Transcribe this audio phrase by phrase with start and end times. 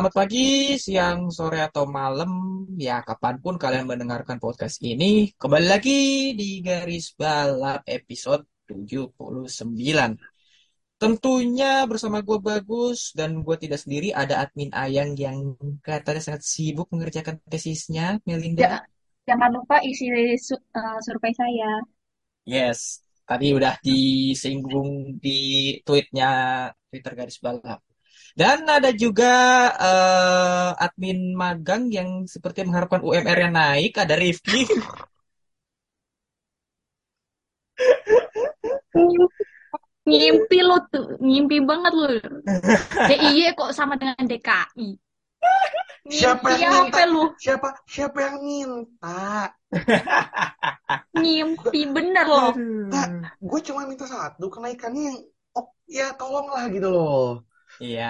[0.00, 5.28] Selamat pagi, siang, sore, atau malam, ya kapan pun kalian mendengarkan podcast ini.
[5.36, 10.16] Kembali lagi di Garis Balap episode 79.
[10.96, 15.52] Tentunya bersama gue Bagus dan gue tidak sendiri, ada admin Ayang yang
[15.84, 18.80] katanya sangat sibuk mengerjakan tesisnya, Melinda.
[18.80, 18.88] Ja-
[19.28, 20.08] Jangan lupa isi
[20.40, 21.84] su- eh, survei saya.
[22.48, 27.84] Yes, tadi udah disinggung di tweetnya Twitter Garis Balap.
[28.38, 29.34] Dan ada juga
[29.74, 34.66] eh, admin magang yang seperti mengharapkan UMR-nya naik, ada Rifki.
[40.10, 42.08] Ngimpi lu tuh, ngimpi banget lu.
[43.08, 44.88] DIY kok sama dengan DKI.
[46.10, 47.06] Siapa yang minta?
[47.06, 47.30] lu?
[47.38, 49.54] Siapa siapa yang minta?
[51.14, 52.50] Ngimpi bener loh.
[52.90, 53.06] Nah,
[53.38, 55.18] gue cuma minta satu kenaikannya yang
[55.54, 57.46] oh ya tolonglah gitu loh.
[57.80, 58.04] Iya.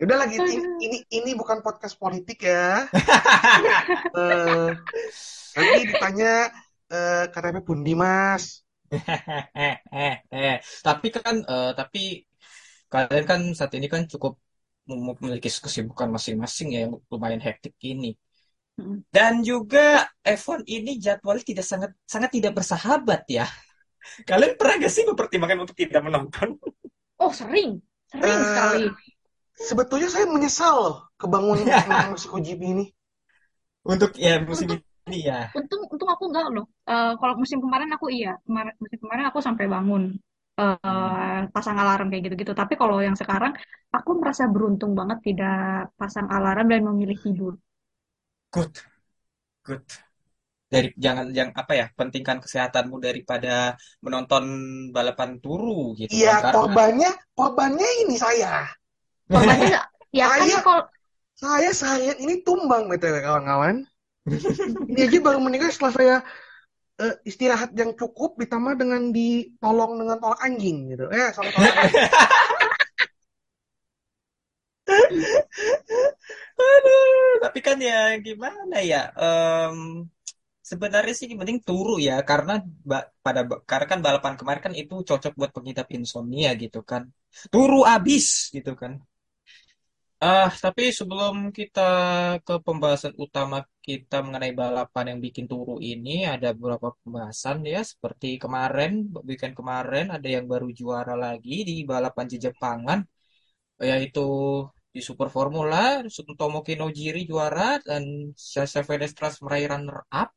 [0.00, 2.88] Udah lagi ini, ini ini bukan podcast politik ya.
[4.16, 4.68] Eh,
[5.56, 6.26] nanti ditanya
[6.94, 8.44] eh, KTP Pundi Mas.
[9.60, 10.54] eh, eh, eh.
[10.86, 11.98] Tapi kan, eh, tapi
[12.92, 14.32] kalian kan saat ini kan cukup
[14.88, 18.14] mem- memiliki kesibukan masing-masing ya yang lumayan hektik ini.
[19.14, 23.46] Dan juga F1 ini jadwalnya tidak sangat sangat tidak bersahabat ya.
[24.28, 26.58] Kalian pernah gak sih mempertimbangkan untuk tidak menonton?
[27.18, 27.80] Oh sering,
[28.20, 28.84] sering Eh, sekali.
[29.68, 31.58] Sebetulnya saya menyesal loh kebangun
[31.88, 32.84] nonton Meksiko GP ini.
[33.92, 35.40] Untuk ya musim Untuk ini ya.
[35.58, 36.66] untung untung aku enggak loh.
[36.90, 40.02] Eh, kalau musim kemarin aku iya, kemarin musim kemarin aku sampai bangun
[40.60, 41.24] eh, Hmm.
[41.54, 42.52] pasang alarm kayak gitu-gitu.
[42.60, 43.52] Tapi kalau yang sekarang
[43.96, 45.54] aku merasa beruntung banget tidak
[46.00, 47.54] pasang alarm dan memilih tidur.
[48.52, 48.80] Good,
[49.64, 49.84] good.
[50.64, 54.44] Dari jangan yang apa ya, pentingkan kesehatanmu daripada menonton
[54.90, 58.66] balapan turu gitu kan Iya, karena korbannya korbannya ini saya.
[59.30, 59.80] Korbannya
[60.14, 60.84] ya kan Saya kalau
[61.34, 63.84] saya seharian ini tumbang btw kawan-kawan.
[64.88, 66.16] Ini aja baru meninggal setelah saya
[67.02, 71.10] eh, istirahat yang cukup ditambah dengan ditolong dengan tolak anjing gitu.
[71.10, 72.08] Eh, sama tolak anjing.
[76.54, 79.10] Aduh, tapi kan ya gimana ya?
[79.18, 80.06] Em,
[80.70, 82.52] sebenarnya sih penting turu ya, karena
[83.24, 87.02] pada karena kan balapan kemarin kan itu cocok buat pengidap insomnia gitu kan.
[87.52, 88.26] Turu abis
[88.56, 88.92] gitu kan.
[90.24, 91.80] Ah, tapi sebelum kita
[92.46, 98.26] ke pembahasan utama kita mengenai balapan yang bikin turu ini, ada beberapa pembahasan ya, seperti
[98.42, 98.90] kemarin,
[99.28, 102.98] weekend kemarin ada yang baru juara lagi di balapan di Jepangan,
[103.90, 104.20] yaitu
[104.94, 106.00] di Super Formula,
[106.40, 108.02] Tomoki Nojiri juara dan
[108.52, 110.30] Sasha Fenestras meraih runner up.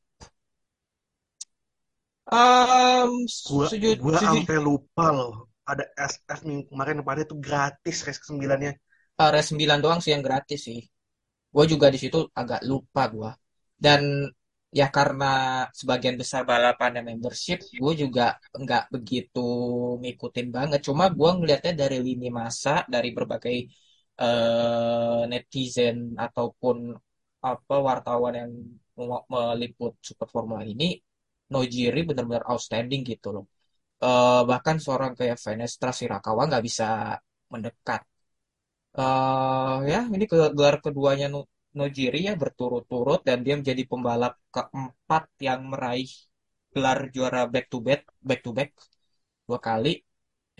[2.27, 5.33] Um, Gua sejujur, gua sampai lupa loh.
[5.71, 8.71] Ada SF minggu kemarin apa itu gratis race ke-9-nya.
[9.19, 10.79] ah, race 9 doang sih yang gratis sih.
[11.55, 13.31] Gue juga di situ agak lupa gue.
[13.85, 14.01] Dan
[14.79, 15.25] ya karena
[15.79, 19.39] sebagian besar balapannya membership, gue juga nggak begitu
[20.01, 20.79] ngikutin banget.
[20.87, 23.57] Cuma gue ngelihatnya dari lini masa, dari berbagai
[24.21, 26.77] eh, netizen ataupun
[27.51, 28.51] apa wartawan yang
[28.97, 30.85] me- meliput Super Formula ini,
[31.53, 33.45] Nojiri benar-benar outstanding gitu loh.
[34.05, 36.85] Eh, bahkan seorang kayak Venestra Shirakawa nggak bisa
[37.53, 38.01] mendekat.
[38.99, 41.49] eh ya, ini gelar keduanya No-
[41.79, 46.09] Nojiri ya berturut-turut dan dia menjadi pembalap keempat yang meraih
[46.73, 48.69] gelar juara back to back back to back
[49.47, 49.89] dua kali.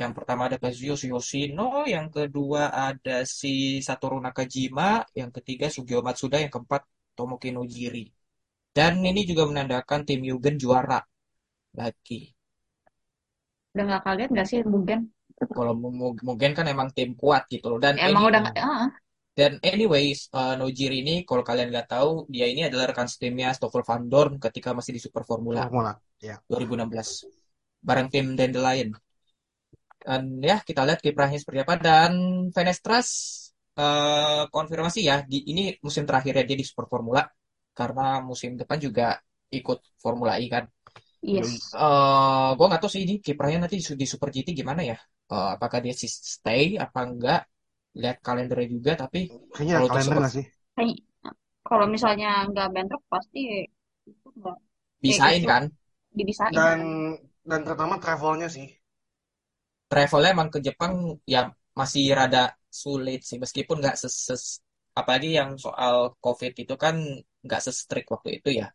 [0.01, 3.53] Yang pertama ada Kazuyo Yoshino, yang kedua ada si
[3.87, 4.87] Satoru Nakajima,
[5.19, 6.83] yang ketiga Sugio Matsuda, yang keempat
[7.17, 8.05] Tomoki Nojiri.
[8.77, 10.99] Dan ini juga menandakan tim Yugen juara
[11.79, 12.19] lagi.
[13.73, 14.99] udah nggak kaget nggak sih mungkin
[15.57, 17.79] Kalau Mu- Mugen kan emang tim kuat gitu loh.
[17.85, 18.89] Dan emang ini udah nggak ah,
[19.37, 23.85] Dan anyways, uh, Nojiri ini kalau kalian nggak tahu, dia ini adalah rekan setimnya Stoffel
[23.85, 25.93] Van Dorn ketika masih di Super Formula Formula.
[26.17, 26.41] Ya.
[26.49, 27.09] 2016.
[27.87, 28.89] Bareng tim Dandelion.
[30.01, 31.75] Dan ya, kita lihat kiprahnya seperti apa.
[31.77, 32.11] Dan
[32.55, 33.07] Fenestras
[33.77, 37.21] eh, konfirmasi ya, di, ini musim terakhirnya dia di Super Formula
[37.79, 39.03] karena musim depan juga
[39.57, 40.63] ikut Formula E kan.
[41.21, 41.77] Yes.
[41.83, 44.95] Eh, gue nggak tahu sih ini kiprahnya nanti di, Super GT gimana ya?
[45.31, 47.39] Eh, apakah dia sih stay apa enggak?
[48.01, 49.19] Lihat kalendernya juga, tapi
[49.53, 50.45] Kayaknya kalau kalender Super nggak sih?
[51.67, 53.39] Kalau misalnya nggak bentrok pasti
[54.09, 54.57] itu nggak
[55.03, 55.47] bisain gitu.
[55.51, 55.63] kan?
[56.17, 56.89] dibisain Dan kan.
[57.49, 58.67] dan terutama travelnya sih.
[59.91, 60.93] Travelnya emang ke Jepang
[61.33, 61.41] ya
[61.79, 62.43] masih rada
[62.81, 64.59] sulit sih, meskipun nggak ses, ses-
[64.97, 66.95] apalagi yang soal COVID itu kan
[67.45, 68.67] nggak se-strict waktu itu ya.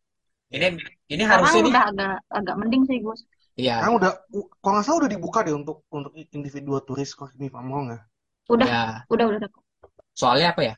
[0.52, 0.66] Ini
[1.08, 3.20] ini Sekarang harusnya nih, udah agak agak mending sih Gus.
[3.56, 4.10] ya, Sekarang udah,
[4.60, 8.02] kalau nggak salah udah dibuka deh untuk untuk individual turis kalau ini mau nggak?
[8.52, 8.84] Udah, ya.
[9.08, 9.50] udah, udah.
[10.12, 10.74] Soalnya apa ya?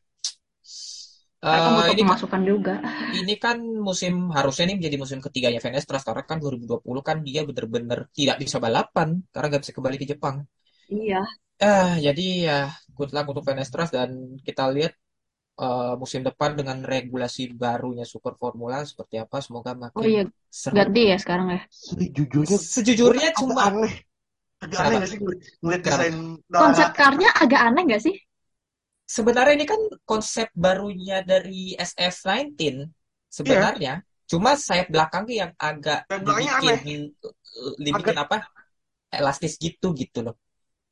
[1.45, 2.75] Eh, butuh ini kan pemasukan juga.
[3.21, 8.09] ini kan musim harusnya ini menjadi musim ketiganya Venestra karena kan 2020 kan dia bener-bener
[8.17, 10.37] tidak bisa balapan karena nggak bisa kembali ke Jepang.
[10.89, 11.21] Iya.
[11.61, 12.59] Eh, jadi ya
[12.97, 14.97] good luck untuk Venestras dan kita lihat
[15.63, 19.37] eh, musim depan dengan regulasi barunya Super Formula seperti apa.
[19.47, 20.21] Semoga Oh makin iya,
[20.63, 20.79] seru.
[20.79, 21.59] ganti ya sekarang ya.
[21.87, 23.95] Sejujurnya Sejujurnya cuma aneh.
[24.65, 25.21] Agak aneh nggak sih
[25.63, 26.15] ngeliat, desain
[26.61, 28.17] Konsep car-nya agak aneh nggak sih?
[29.05, 32.89] Sebenarnya ini kan konsep barunya dari SF19
[33.45, 34.01] Iya, sebenarnya.
[34.31, 36.81] Cuma sayap belakangnya yang agak belakangnya aneh.
[36.81, 37.13] dibikin
[37.85, 38.49] dibikin Agak apa?
[39.13, 40.35] Elastis gitu gitu loh.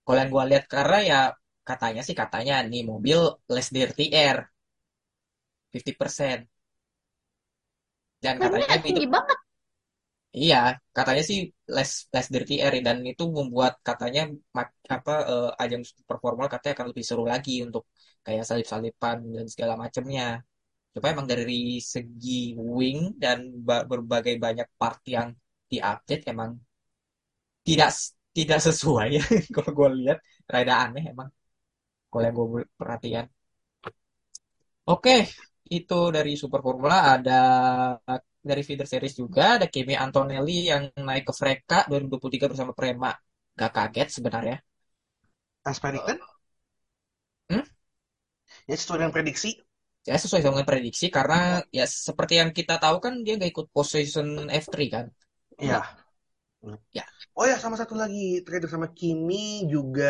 [0.04, 1.20] Kalau yang gua lihat karena ya
[1.68, 3.20] katanya sih katanya nih mobil
[3.52, 4.38] less dirty air
[5.74, 6.38] 50%.
[8.24, 9.38] Dan katanya itu tinggi banget.
[10.38, 10.56] iya,
[10.96, 11.38] katanya sih
[11.74, 14.20] less less dirty air dan itu membuat katanya
[14.94, 17.82] apa eh, ajang super formula katanya akan lebih seru lagi untuk
[18.24, 20.22] kayak salip-salipan dan segala macamnya.
[20.94, 21.54] Coba emang dari
[21.92, 22.30] segi
[22.76, 23.38] wing dan
[23.68, 25.28] ba- berbagai banyak part yang
[25.70, 26.52] diupdate emang
[27.66, 27.90] tidak
[28.36, 29.22] tidak sesuai ya
[29.54, 30.18] kalau gue lihat
[30.52, 31.28] rada aneh emang
[32.10, 33.26] kalau yang gue perhatian.
[34.86, 35.14] Oke,
[35.70, 37.32] itu dari Super Formula ada
[38.50, 43.12] dari feeder series juga ada Kimi Antonelli yang naik ke Freka 2023 bersama Prema.
[43.58, 44.56] Gak kaget sebenarnya.
[45.64, 46.18] as predicted,
[47.50, 47.62] Hmm?
[48.70, 49.50] ya sesuai dengan prediksi.
[50.02, 54.26] Ya sesuai dengan prediksi karena ya seperti yang kita tahu kan dia nggak ikut position
[54.50, 55.06] F3 kan.
[55.58, 56.02] Iya.
[56.92, 57.04] Ya.
[57.38, 60.04] Oh ya, sama satu lagi terkait sama Kimi juga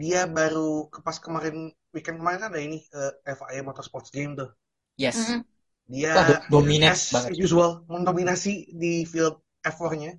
[0.00, 1.56] dia baru ke pas kemarin
[1.94, 4.50] weekend kemarin kan ada ini eh, FIA Motorsports Game tuh.
[4.98, 5.18] Yes.
[5.18, 5.44] Mm-mm.
[5.92, 7.34] Dia Wah, do- dominate as banget.
[7.46, 8.52] usual mendominasi
[8.82, 10.12] di field F4-nya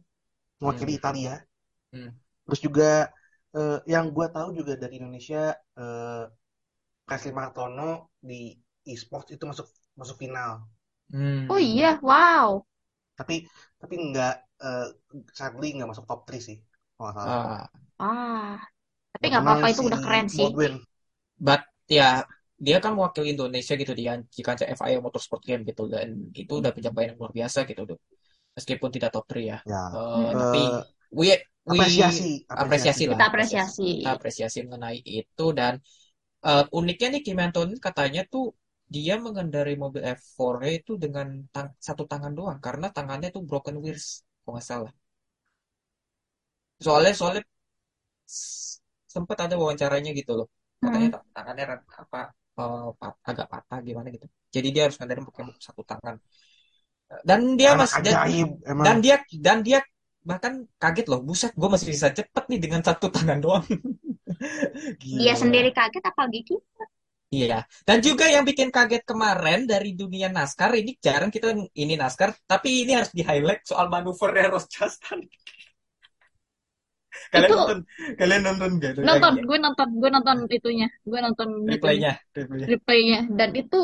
[0.61, 0.99] mewakili Hmm.
[0.99, 1.33] Italia.
[1.93, 2.09] Hmm.
[2.45, 2.89] Terus juga
[3.57, 5.41] eh, yang gua tahu juga dari Indonesia
[5.81, 6.23] eh,
[7.07, 7.91] Presley Martono
[8.29, 8.41] di
[8.93, 9.67] e-sports itu masuk
[9.99, 10.51] masuk final.
[11.11, 11.49] Hmm.
[11.51, 12.65] Oh iya, wow.
[13.19, 13.35] Tapi
[13.81, 14.33] tapi nggak
[14.65, 14.85] eh,
[15.39, 16.57] sadly nggak masuk top 3 sih
[16.95, 17.39] kalau salah.
[17.41, 17.69] Ah,
[18.03, 18.49] Ah,
[19.13, 20.49] tapi nggak apa-apa itu udah keren sih.
[20.57, 20.73] Baldwin.
[21.47, 21.61] But
[21.97, 22.03] ya
[22.65, 24.03] dia kan mewakili Indonesia gitu di
[24.37, 26.07] di kancah FIA Motorsport Game gitu dan
[26.41, 27.97] itu udah pencapaian yang luar biasa gitu tuh.
[28.57, 29.57] Meskipun tidak top 3 ya.
[29.69, 30.41] Ya, Eh, Mm-mm.
[30.41, 30.61] tapi
[31.19, 31.27] we
[31.73, 33.03] we apresiasi, apresiasi apresiasi.
[33.11, 33.71] lah, Kita apresiasi.
[33.71, 33.89] apresiasi.
[33.93, 35.73] Kita apresiasi mengenai itu dan
[36.47, 38.45] eh, uniknya nih Kimi Antonelli katanya tuh
[38.95, 44.05] dia mengendarai mobil F4 itu dengan tang- satu tangan doang karena tangannya tuh broken wheels
[44.43, 44.91] kalau nggak salah.
[46.85, 47.41] Soalnya soalnya
[49.13, 50.47] sempat ada wawancaranya gitu loh.
[50.79, 51.15] Katanya Mm.
[51.15, 51.65] ta- tangannya
[52.03, 52.21] apa
[52.59, 54.25] eh, pat- agak patah gimana gitu.
[54.55, 56.15] Jadi dia harus ngendarin pakai satu tangan.
[57.25, 58.15] Dan dia Anak mas dan,
[58.69, 58.85] emang.
[58.85, 59.79] dan dia dan dia
[60.21, 61.19] bahkan kaget loh.
[61.25, 63.65] Buset, gue masih bisa cepet nih dengan satu tangan doang.
[65.19, 65.41] Dia Gila.
[65.41, 66.85] sendiri kaget apalagi kita.
[67.29, 72.33] Iya, dan juga yang bikin kaget kemarin dari dunia NASCAR ini jarang kita ini NASCAR,
[72.49, 75.21] tapi ini harus di highlight soal manuvernya Ross Chastain.
[77.33, 77.77] Kalian Itu nonton,
[78.19, 82.11] kalian nonton gak itu nonton, gue nonton, gue nonton itunya, gue nonton replaynya,
[82.71, 83.17] replaynya.
[83.39, 83.77] dan itu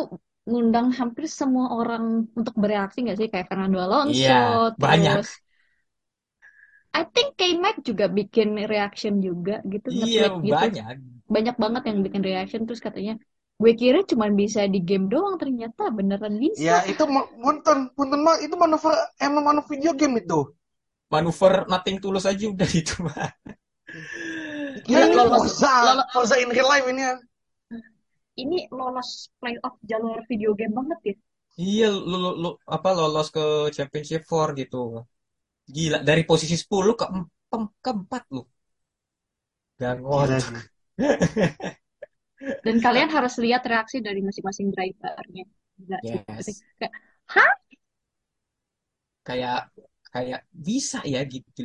[0.49, 2.03] ngundang hampir semua orang
[2.39, 5.19] untuk bereaksi nggak sih kayak Fernando Iya, Alonso, banyak.
[5.19, 5.29] terus
[6.95, 10.97] I think K-Mac juga bikin reaction juga gitu, Iya, nge-tweet gitu, banyak.
[11.35, 13.13] banyak banget yang bikin reaction terus katanya
[13.61, 16.71] gue kira cuma bisa di game doang ternyata beneran bisa.
[16.71, 17.03] Ya itu
[17.43, 20.39] punten, punten mah itu manuver emang manuver video game itu.
[21.13, 23.29] Manuver nothing tulus aja udah itu mah.
[24.85, 27.13] Kira Ini lolos, Forza, lolos, Forza in real life ini ya.
[28.43, 29.09] ini lolos
[29.39, 31.15] playoff jalur video game banget ya.
[31.61, 33.41] Iya, lu, lu, lu- apa lolos ke
[33.75, 34.77] Championship 4 gitu.
[35.75, 38.41] Gila, dari posisi 10 ke em- ke 4 lu.
[39.79, 40.43] Gak Gila ngot.
[40.47, 40.59] sih.
[42.65, 45.43] Dan kalian harus lihat reaksi dari masing-masing drivernya.
[45.79, 46.21] Gila sih.
[46.25, 46.63] Yes.
[46.79, 46.93] Kayak,
[47.33, 47.51] hah?
[49.27, 49.57] Kayak
[50.15, 51.61] kayak bisa ya gitu.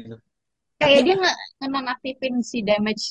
[0.80, 1.36] Kayak Tapi dia nggak
[1.74, 3.06] nonaktifin si damage,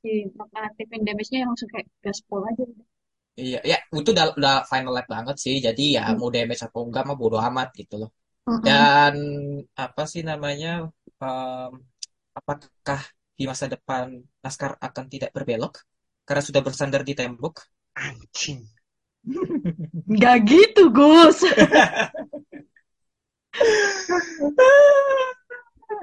[0.00, 2.64] si nonaktifin damage-nya yang langsung kayak gaspol aja.
[3.40, 5.54] Iya, ya itu udah, udah final lap banget sih.
[5.66, 6.18] Jadi ya Hmm.
[6.18, 8.08] mau damage atau enggak mah bodo amat gitu loh.
[8.48, 8.66] Mm-mm.
[8.66, 9.14] Dan
[9.84, 10.68] apa sih namanya?
[11.22, 11.72] em,
[12.38, 13.00] apakah
[13.38, 14.06] di masa depan
[14.44, 15.72] NASCAR akan tidak berbelok
[16.26, 17.54] karena sudah bersandar di tembok?
[18.04, 18.60] Anjing.
[20.12, 21.38] Nggak gitu, Gus.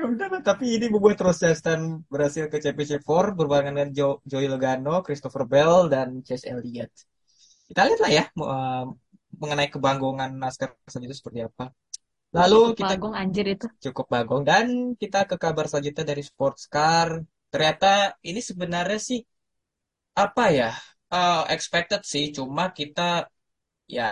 [0.02, 5.02] Udah lah, tapi ini membuat Rosestan berhasil ke Championship 4 berbarengan dengan Jo- Joey Logano,
[5.06, 6.92] Christopher Bell, dan Chase Elliott.
[7.70, 8.84] Kita lihat lah ya eh,
[9.42, 11.66] mengenai kebanggongan NASCAR selanjutnya seperti apa.
[12.36, 13.68] Lalu Cukup kita bagong anjir itu.
[13.86, 14.66] cukup bagong dan
[15.02, 17.10] kita ke kabar selanjutnya dari sports car.
[17.52, 19.20] Ternyata ini sebenarnya sih
[20.24, 20.70] apa ya
[21.14, 23.02] eh, expected sih, cuma kita
[23.98, 24.04] ya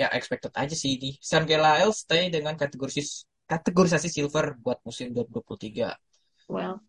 [0.00, 1.10] ya expected aja sih ini.
[1.30, 5.88] Sam Gelael stay dengan kategoris kategorisasi silver buat musim 2023.
[6.48, 6.80] Well,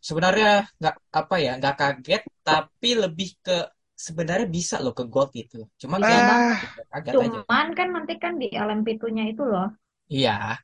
[0.00, 3.56] Sebenarnya nggak apa ya nggak kaget, tapi lebih ke
[3.92, 5.68] sebenarnya bisa loh ke gold gitu.
[5.76, 6.56] Cuma kayak Ah,
[6.92, 7.40] kaget aja.
[7.44, 9.68] cuman kan nanti kan di LMP2-nya itu loh.
[10.08, 10.58] Iya,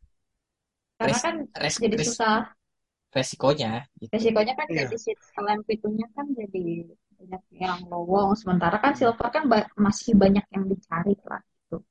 [0.97, 2.37] Karena res, kan res, jadi res- susah.
[3.17, 4.12] resikonya gitu.
[4.17, 4.81] Resikonya kan Iya.
[4.88, 6.65] jadi si LMP2-nya kan jadi
[7.21, 8.31] banyak yang lowong.
[8.41, 11.41] Sementara kan silver kan ba- masih banyak yang dicari lah.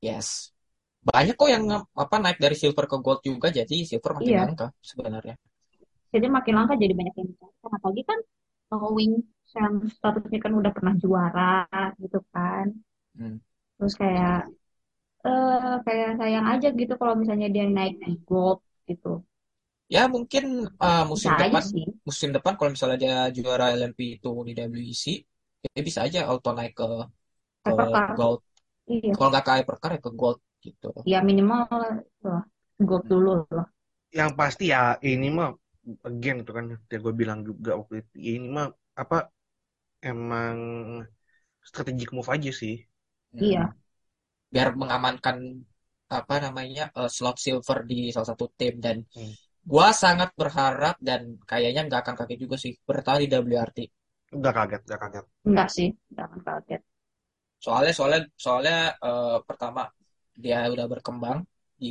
[0.07, 0.29] Yes.
[1.09, 1.65] Banyak kok yang
[2.03, 4.41] apa naik dari silver ke gold juga, jadi silver makin Iya.
[4.41, 5.35] langka sebenarnya.
[6.13, 7.53] Jadi makin langka jadi banyak yang dicari.
[7.63, 8.19] Kan apalagi kan
[8.71, 9.11] knowing
[9.55, 11.51] yang statusnya kan udah pernah juara
[12.03, 12.65] gitu kan.
[13.17, 13.37] Hmm.
[13.77, 14.35] Terus kayak
[15.27, 19.09] eh kayak sayang aja gitu kalau misalnya dia naik di gold gitu.
[19.95, 20.43] Ya mungkin
[20.83, 21.85] uh, musim Bisa aja depan, sih.
[22.07, 25.05] musim depan kalau misalnya dia juara LMP itu di WEC,
[25.75, 26.85] ya bisa aja auto naik ke
[27.65, 27.71] ke
[28.17, 28.39] gold.
[28.87, 29.13] Iya.
[29.15, 30.87] Kalau nggak ke hypercar ya ke gold gitu.
[31.11, 31.61] Ya minimal
[32.25, 32.41] lah,
[32.87, 33.67] gold dulu lah.
[34.19, 35.49] yang pasti ya ini mah
[36.09, 38.67] again itu kan yang gue bilang juga waktu itu ya ini mah
[39.01, 39.17] apa
[40.11, 40.57] emang
[41.69, 42.75] strategic move aja sih.
[43.33, 43.43] Hmm.
[43.45, 43.59] Iya.
[44.53, 45.37] Biar mengamankan
[46.19, 49.35] apa namanya uh, slot silver di salah satu tim dan Hmm.
[49.71, 53.79] gua sangat berharap dan kayaknya nggak akan kaget juga sih bertahan di WRT.
[54.37, 55.25] Udah kaget, udah kaget.
[55.47, 55.87] Enggak sih,
[56.17, 56.81] jangan kaget.
[57.63, 59.81] Soalnya soalnya soalnya eh, pertama
[60.43, 61.39] dia udah berkembang
[61.81, 61.87] di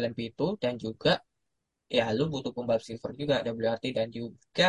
[0.00, 1.10] LMP itu dan juga
[1.96, 4.66] ya lu butuh pembalap silver juga WRT dan juga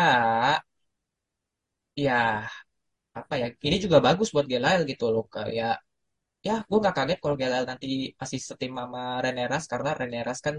[1.95, 2.47] ya
[3.19, 5.73] apa ya ini juga bagus buat Gelael gitu loh kayak
[6.47, 6.53] ya.
[6.69, 7.87] Gue nggak kaget kalau Gelael nanti
[8.21, 10.55] masih setim sama Reneras karena Reneras kan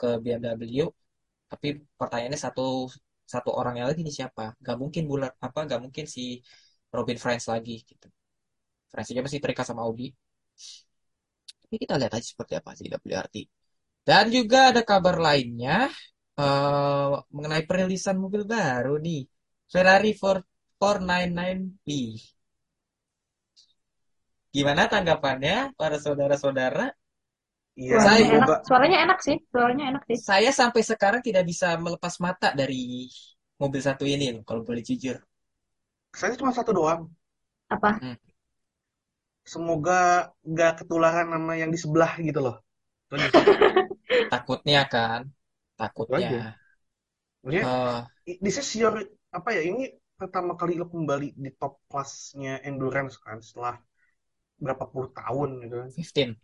[0.00, 0.84] ke BMW
[1.52, 1.68] tapi
[2.00, 2.62] pertanyaannya satu
[3.34, 4.42] satu orangnya lagi nih siapa?
[4.66, 6.22] Gak mungkin bulat apa gak mungkin si
[6.96, 8.06] Robin Franz lagi gitu
[8.92, 10.06] Franz aja masih terikat sama Audi
[11.62, 13.36] tapi kita lihat aja seperti apa sih WRT
[14.08, 15.76] dan juga ada kabar lainnya
[16.40, 19.20] eh, mengenai perilisan mobil baru nih
[19.72, 21.88] Ferrari 499B
[24.56, 26.84] Gimana tanggapannya para saudara-saudara?
[27.80, 30.18] Iya, Saya- Suaranya enak, semoga suaranya enak sih, suaranya enak sih.
[30.28, 33.08] Saya sampai sekarang tidak bisa melepas mata dari
[33.60, 35.16] mobil satu ini loh, kalau boleh jujur.
[36.18, 37.00] saya cuma satu doang.
[37.70, 38.00] Apa?
[39.52, 39.98] Semoga
[40.50, 42.56] nggak ketularan sama yang di sebelah gitu loh.
[44.30, 45.22] Takutnya kan,
[45.78, 46.28] takutnya.
[47.42, 47.66] Maksudnya,
[48.30, 48.94] i- this is your
[49.38, 49.62] apa ya?
[49.70, 49.82] Ini
[50.20, 53.74] pertama kali lo kembali di top kelasnya endurance kan setelah
[54.64, 55.90] berapa puluh tahun gitu kan.
[55.96, 56.36] 15.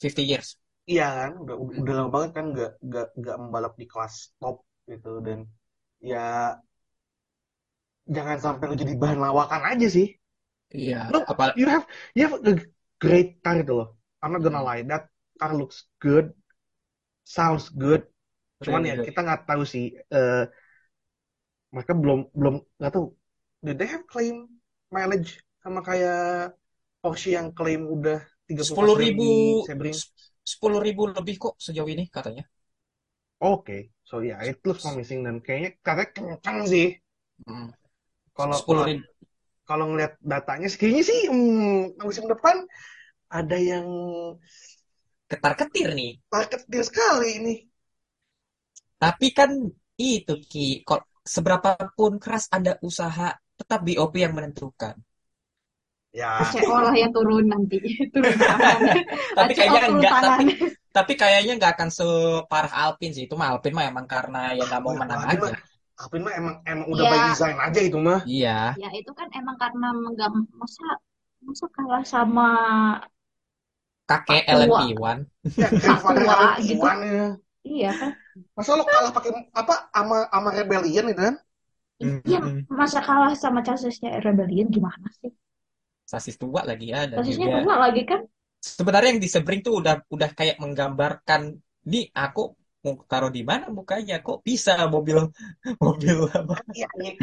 [0.00, 0.56] 50 years.
[0.90, 1.82] Iya kan, udah udah, Hmm.
[1.82, 4.56] udah lama banget kan nggak nggak nggak membalap di kelas top
[4.90, 5.38] gitu dan
[6.10, 6.18] ya
[8.14, 10.06] jangan sampai lo jadi bahan lawakan aja sih.
[10.72, 11.84] Iya, Lo apa you have
[12.16, 12.54] you have a
[13.02, 13.88] great car itu loh.
[14.22, 15.10] I'm not gonna lie, that
[15.40, 16.30] car looks good,
[17.26, 18.06] sounds good.
[18.62, 19.84] Cuman Really ya kita nggak tahu sih.
[20.14, 20.46] eh
[21.74, 23.06] mereka belum belum nggak tahu.
[23.64, 24.46] Did they have claim
[24.92, 26.52] mileage sama kayak
[27.02, 28.94] Porsche yang klaim udah 34 sepuluh
[29.66, 29.98] jam ribu
[30.52, 32.44] sepuluh ribu lebih kok sejauh ini katanya.
[33.42, 36.86] Oke, so yeah, it looks promising dan kayaknya katanya kencang sih.
[37.46, 37.66] Hmm.
[38.36, 39.02] Kalau Sepuluh kalau ribu.
[39.72, 42.60] Kalau ngeliat datanya sih kayaknya sih hmm, musim depan
[43.32, 43.88] ada yang
[45.32, 46.12] Ketar-ketir nih.
[46.28, 47.54] target dia sekali ini.
[49.00, 49.50] Tapi kan
[49.96, 55.00] itu Ki, kok seberapapun keras Anda usaha, tetap BOP yang menentukan.
[56.12, 57.80] Ya, CO lah yang turun nanti,
[58.12, 58.36] turun.
[59.40, 60.44] Tapi kayaknya enggak, tapi
[60.92, 63.24] tapi kayaknya nggak akan separah Alpine sih.
[63.24, 65.56] Itu mah Alpine mah emang karena ya nggak mau menang aja.
[66.02, 67.12] Alpine mah emang emang udah Iya.
[67.14, 68.20] by design aja itu mah.
[68.26, 68.56] Iya.
[68.82, 70.84] Ya itu kan emang karena menggam, masa
[71.46, 72.46] masa kalah sama
[74.10, 74.82] Kakek Pak tua.
[74.82, 75.18] LMP1.
[75.60, 76.84] Ya, grandfather tua LMP1 gitu.
[77.18, 77.26] ya.
[77.62, 78.10] iya kan?
[78.56, 81.36] Masa lo kalah pakai apa sama sama Rebellion itu kan?
[82.26, 85.30] Iya, masa kalah sama chassisnya Rebellion gimana sih?
[86.12, 88.20] sasis tua lagi ya dan Sasisnya juga tua lagi kan?
[88.60, 91.56] sebenarnya yang di Sebring tuh udah udah kayak menggambarkan
[91.88, 92.52] nih aku
[92.82, 95.18] mau taruh di mana mukanya kok bisa mobil
[95.84, 97.14] mobil apa Iya, I mean,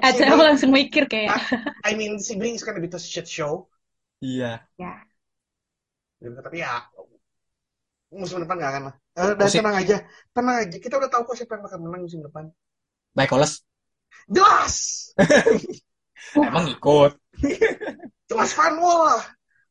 [0.00, 1.36] Aja Sebring, langsung mikir kayak.
[1.84, 3.68] I mean, Sebring is kind of a shit show.
[4.20, 5.04] iya Ya.
[6.20, 6.84] Gitu, Tapi ya,
[8.10, 8.94] musim depan nggak akan lah.
[9.20, 9.96] Eh, dan Musim- tenang aja,
[10.34, 10.76] tenang aja.
[10.84, 12.44] Kita udah tahu kok siapa yang bakal menang musim depan.
[13.14, 13.62] baik Oles
[14.30, 14.76] Jelas,
[16.46, 17.12] emang ikut
[18.30, 19.22] jelas Vanwall lah.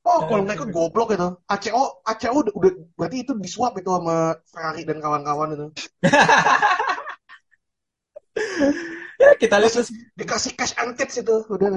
[0.08, 1.28] Oh, kalau nggak ikut goblok itu.
[1.54, 4.16] ACO, ACO udah, udah berarti itu disuap itu sama
[4.52, 5.66] Ferrari dan kawan-kawan itu.
[9.22, 9.90] ya kita lihat terus
[10.20, 11.72] Dikasih cash and tips itu, udah.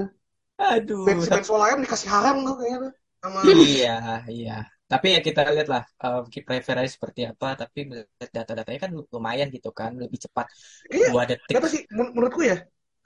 [0.68, 2.92] aduh Ben Ben Solayam dikasih haram tuh kayaknya tuh.
[3.22, 3.88] Sama iya
[4.32, 4.50] iya
[4.90, 9.68] tapi ya kita lihat lah uh, preferensi seperti apa tapi melihat data-datanya kan lumayan gitu
[9.78, 10.46] kan lebih cepat
[10.94, 11.82] Iya, dua detik Kenapa sih?
[11.96, 12.56] Men- menurutku ya,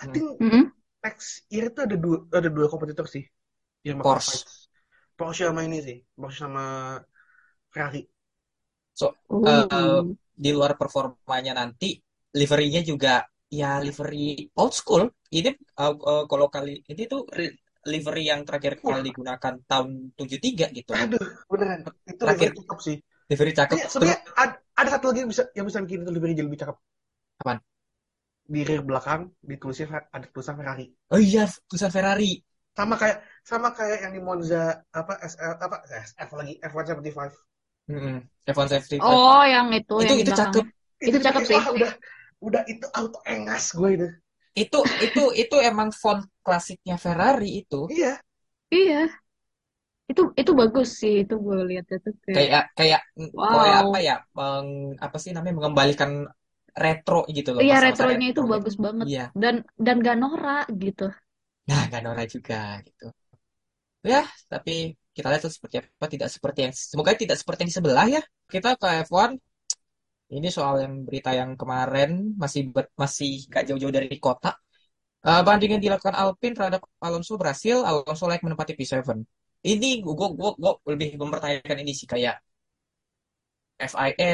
[0.03, 0.13] I Hmm.
[0.13, 0.63] think Mm-mm.
[1.05, 3.25] next year itu ada dua ada dua kompetitor sih
[3.89, 4.43] yang Porsche fight.
[5.17, 6.65] Porsche sama ini sih, Porsche sama
[7.73, 8.03] Ferrari.
[8.97, 9.69] so Uh.
[9.69, 10.01] uh,
[10.33, 12.01] di luar performanya nanti
[12.37, 17.25] liverynya juga ya livery old school ini uh, uh, kalau kali ini tuh
[17.87, 18.97] livery yang terakhir Wah.
[18.97, 21.81] kali digunakan tahun 73 gitu Aduh, beneran.
[22.09, 22.51] Itu Terakhir.
[22.57, 22.97] cakep sih.
[23.31, 26.27] livery cakep Terus- sebenarnya ad- ada satu lagi yang bisa yang bisa bikin itu lebih
[26.33, 26.77] jadi lebih cakep.
[27.43, 27.59] Apaan?
[28.47, 30.87] Di rear belakang ditulisnya ada tulisan Ferrari.
[31.13, 32.39] oh iya tulisan Ferrari
[32.77, 33.19] Sama kayak
[33.51, 34.57] sama kayak yang di Monza
[35.01, 37.33] apa SL apa SF lagi F175.
[37.91, 38.17] Mm-mm.
[38.47, 40.65] F1 safety Oh, yang itu, itu yang itu cakep belakangnya.
[41.09, 41.61] Itu cakep sih.
[41.61, 41.91] wah, udah
[42.47, 44.07] udah itu auto engas gue itu.
[44.63, 48.21] itu itu itu emang font klasiknya Ferrari itu Iya.
[48.75, 49.09] Iya.
[50.11, 53.01] Itu itu bagus sih, itu gue lihat itu kayak kayak kayak
[53.39, 53.57] Wow.
[53.63, 56.11] kayak apa ya meng- apa sih namanya mengembalikan
[56.83, 58.53] retro gitu loh Iya, retronya itu retro gitu.
[58.53, 59.09] bagus banget.
[59.09, 61.03] iya Dan dan gak norak gitu.
[61.69, 62.55] nah gak norak juga
[62.87, 63.05] gitu
[64.13, 64.21] ya
[64.53, 64.73] tapi
[65.17, 68.23] kita lihat seperti apa tidak seperti yang semoga tidak seperti yang di sebelah ya.
[68.53, 69.31] Kita ke F1
[70.37, 72.11] ini soal yang berita yang kemarin
[72.43, 74.51] masih ber- masih gak jauh-jauh dari kota.
[75.29, 79.19] Eh, banding dilakukan Alpine terhadap Alonso berhasil Alonso layak menempati P7
[79.73, 82.37] ini gue gue gue lebih mempertanyakan ini sih kayak
[83.81, 84.33] FIA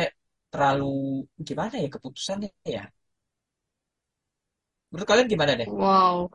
[0.53, 2.83] terlalu gimana ya keputusannya ya?
[4.93, 5.69] Menurut kalian gimana deh?
[5.69, 6.31] Wow.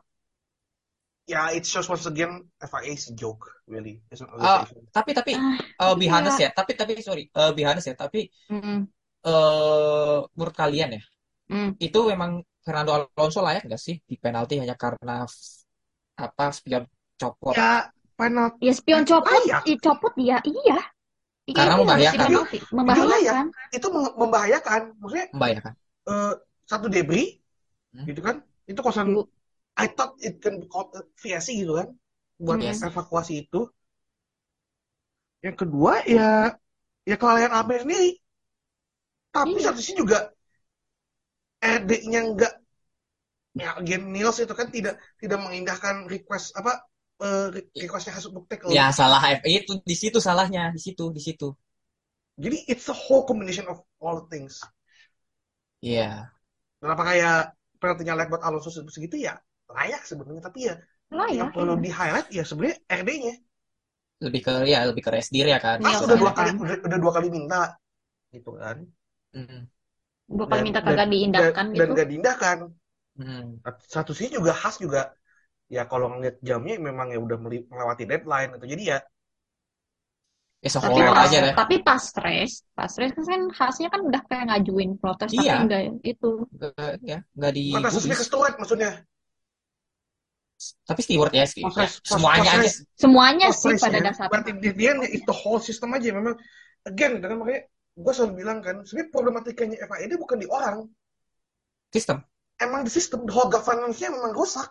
[1.27, 3.99] Ya, it shows once again FIA is a joke, really.
[4.11, 4.87] It's not a Ah, decision.
[4.95, 6.13] tapi tapi Ah, uh, be iya.
[6.13, 8.87] honest ya tapi tapi sorry uh, be honest ya tapi Mm-mm.
[9.27, 11.01] eh menurut kalian ya
[11.49, 11.77] Mm.
[11.87, 12.31] itu memang
[12.65, 15.13] Fernando Alonso layak nggak sih di penalti hanya karena
[16.25, 16.83] apa spion
[17.19, 18.59] copot Ya, penalti.
[18.67, 19.63] Ya spion copot, Layak.
[19.69, 20.77] i- copot ya, iya.
[21.51, 22.15] Iya, Karena itu harus membahayakan.
[22.15, 22.57] dipenalti.
[22.77, 23.45] Membahayakan.
[23.77, 24.81] itu mem- membahayakan.
[25.01, 25.73] Maksudnya membahayakan
[26.11, 26.33] eh,
[26.71, 27.27] satu debris,
[27.93, 28.05] Hmm.
[28.09, 28.35] gitu kan?
[28.71, 29.07] Itu kosan.
[29.83, 31.89] I thought it can be called VSC gitu kan,
[32.45, 32.83] buat Yes.
[32.89, 33.59] evakuasi itu.
[35.45, 36.29] Yang kedua ya,
[37.09, 38.09] ya kelalaian Alpine sendiri.
[39.35, 39.65] Tapi Iya.
[39.65, 40.17] satu sisi juga
[41.73, 42.53] RD-nya nggak
[43.61, 46.71] ya again Niels itu kan tidak tidak mengindahkan request apa
[47.25, 48.77] eh, re- requestnya Haas untuk tackle.
[48.77, 51.47] ya salah FIA itu di situ salahnya di situ di situ
[52.43, 54.65] Jadi it's a whole combination of all things.
[55.81, 56.33] Iya
[56.81, 57.35] Kenapa kayak
[57.81, 59.33] penaltinya layak buat Alonso segitu ya
[59.67, 60.75] layak sebenarnya tapi ya
[61.07, 61.35] Layak.
[61.39, 61.83] yang perlu iya.
[61.83, 63.35] di highlight ya sebenarnya RD-nya.
[64.17, 66.05] lebih ke ya lebih ke rest diri ya kan Iya, kan.
[66.09, 67.61] udah dua kali udah, udah dua kali minta
[68.33, 68.77] gitu kan.
[69.37, 69.61] Mm,
[70.27, 71.79] Dua kali Dan- minta dan- kagak diindahkan dan, gitu.
[71.85, 72.57] dan gak diindahkan.
[73.21, 73.45] mm.
[73.87, 75.13] Satu sisi juga Haas juga
[75.69, 78.65] ya kalau ngeliat jamnya memang ya udah melewati deadline gitu.
[78.73, 78.97] Jadi ya
[80.57, 84.45] ya Tapi pas, aja deh tapi pas race, pas race kan khasnya kan udah kayak
[84.49, 85.55] ngajuin protes tapi Iya.
[85.61, 86.31] enggak itu.
[86.49, 88.25] Nggak- ya nggak di bukan kasusnya ke
[88.57, 88.91] maksudnya.
[90.57, 92.69] Tapi steward ya post- semuanya aja.
[92.97, 94.09] Semuanya sih pada ya.
[94.09, 94.31] dasarnya.
[94.33, 96.09] Berarti di dia ya itu whole system aja.
[96.09, 96.35] Memang
[96.85, 97.61] again dengan makanya
[97.97, 100.77] gue selalu bilang kan sebenarnya problematikanya FIA ini bukan di orang.
[101.93, 102.17] Sistem.
[102.57, 104.69] Emang di sistem the whole governance-nya memang rusak.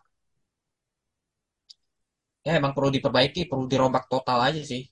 [2.46, 4.82] Ya emang perlu diperbaiki perlu dirombak total aja sih.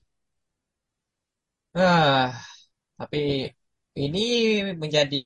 [1.75, 2.31] Ah
[2.99, 3.51] tapi
[3.95, 4.19] ini
[4.81, 5.19] menjadi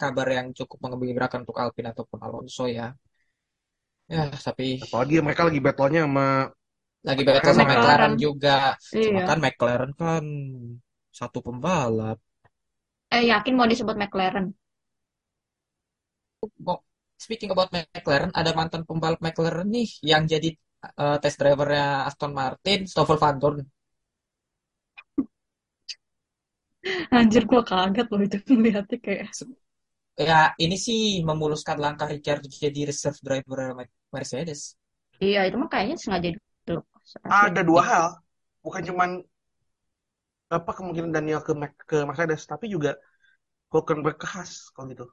[0.00, 2.94] kabar yang cukup mengembirakan untuk Alpine ataupun Alonso ya
[4.14, 6.26] ya tapi apalagi mereka lagi battle-nya sama
[7.08, 7.70] lagi battle sama McLaren.
[7.70, 8.50] McLaren juga
[9.02, 9.26] cuma Iya.
[9.28, 10.24] kan McLaren kan
[11.18, 12.18] satu pembalap
[13.16, 14.46] Eh yakin mau disebut McLaren?
[17.24, 20.48] Speaking about McLaren ada mantan pembalap McLaren nih yang jadi
[21.02, 23.58] eh, test drivernya Aston Martin Stoffel Van Dorn
[27.18, 29.28] Anjir gua kaget loh itu ngeliatnya kayak.
[30.28, 33.58] ya ini sih memuluskan langkah Ricciardo jadi reserve driver
[34.14, 34.78] Mercedes
[35.24, 36.28] Iya itu mah kayaknya sengaja
[36.66, 37.08] dilepas.
[37.26, 38.04] Ada dua hal,
[38.62, 39.10] bukan cuman
[40.56, 42.96] apa kemungkinan Daniel ke Mac- ke Mercedes, tapi juga
[43.72, 45.06] Hulkenberg ke Haas kalau gitu.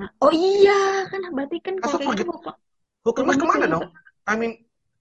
[0.00, 2.32] Nah, oh iya kan berarti kan kalau kayak gitu.
[3.04, 3.84] Hulkenberg ke mana dong?
[4.26, 4.52] I mean,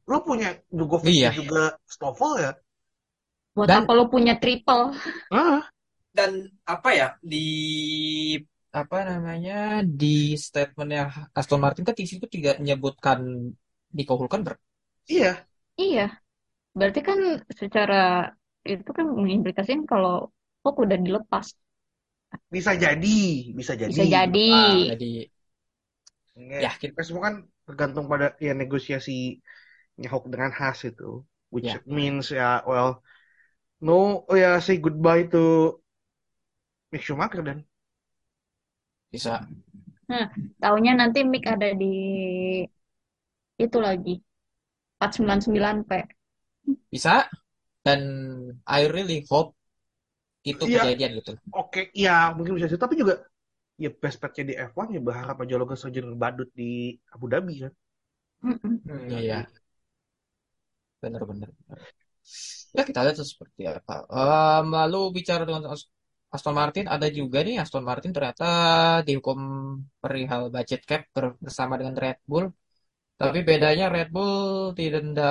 [0.08, 1.30] lo punya Djokovic Iya.
[1.40, 2.52] juga Stoffel ya?
[3.56, 4.92] buat Dan- apa lo punya triple?
[5.32, 5.64] Ah,
[6.16, 7.46] Dan apa ya di
[8.80, 9.54] apa namanya
[10.00, 10.08] di
[10.48, 11.02] statementnya
[11.40, 13.20] Aston Martin kan di situ tidak menyebutkan
[13.96, 14.60] Nico Hulkenberg.
[15.08, 15.48] iya.
[15.82, 16.02] Iya,
[16.78, 17.20] berarti kan
[17.62, 17.96] secara
[18.72, 20.12] itu kan mengimplikasikan kalau
[20.64, 21.48] Hulk udah dilepas.
[22.54, 23.08] Bisa jadi,
[23.60, 23.86] bisa jadi.
[23.90, 24.40] Bisa jadi.
[24.50, 25.06] Ah, jadi
[26.44, 27.36] Nggak, ya kita semua kan
[27.68, 29.12] tergantung pada ya negosiasi
[30.12, 31.04] Hulk dengan Haas itu,
[31.56, 31.82] which Ya.
[31.98, 32.90] means ya well,
[33.86, 33.94] no,
[34.32, 35.40] oh ya say goodbye to
[36.92, 37.58] Mick Schumacher dan
[39.16, 39.34] bisa
[40.62, 41.86] Taunya nanti Mick ada di
[43.64, 44.14] itu lagi
[45.00, 45.92] 499P.
[46.94, 47.30] bisa
[47.86, 48.02] dan
[48.66, 49.54] I really hope
[50.46, 50.82] itu Iya.
[50.82, 51.32] kejadian gitu.
[51.62, 53.14] oke, ya mungkin bisa sih, tapi juga
[53.84, 57.74] ya best petnya di F1 ya berharap aja Logan Sargent ngebadut di Abu Dhabi kan.
[58.86, 59.40] Hmm, iya ya.
[61.02, 61.50] Benar-benar.
[62.78, 63.94] Ya kita lihat seperti apa.
[64.12, 65.64] Em, lalu bicara dengan
[66.36, 68.46] Aston Martin ada juga nih Aston Martin ternyata
[69.08, 69.40] dihukum
[70.02, 72.46] perihal budget cap ber- bersama dengan Red Bull.
[73.22, 74.36] Tapi bedanya Red Bull
[74.80, 75.24] didenda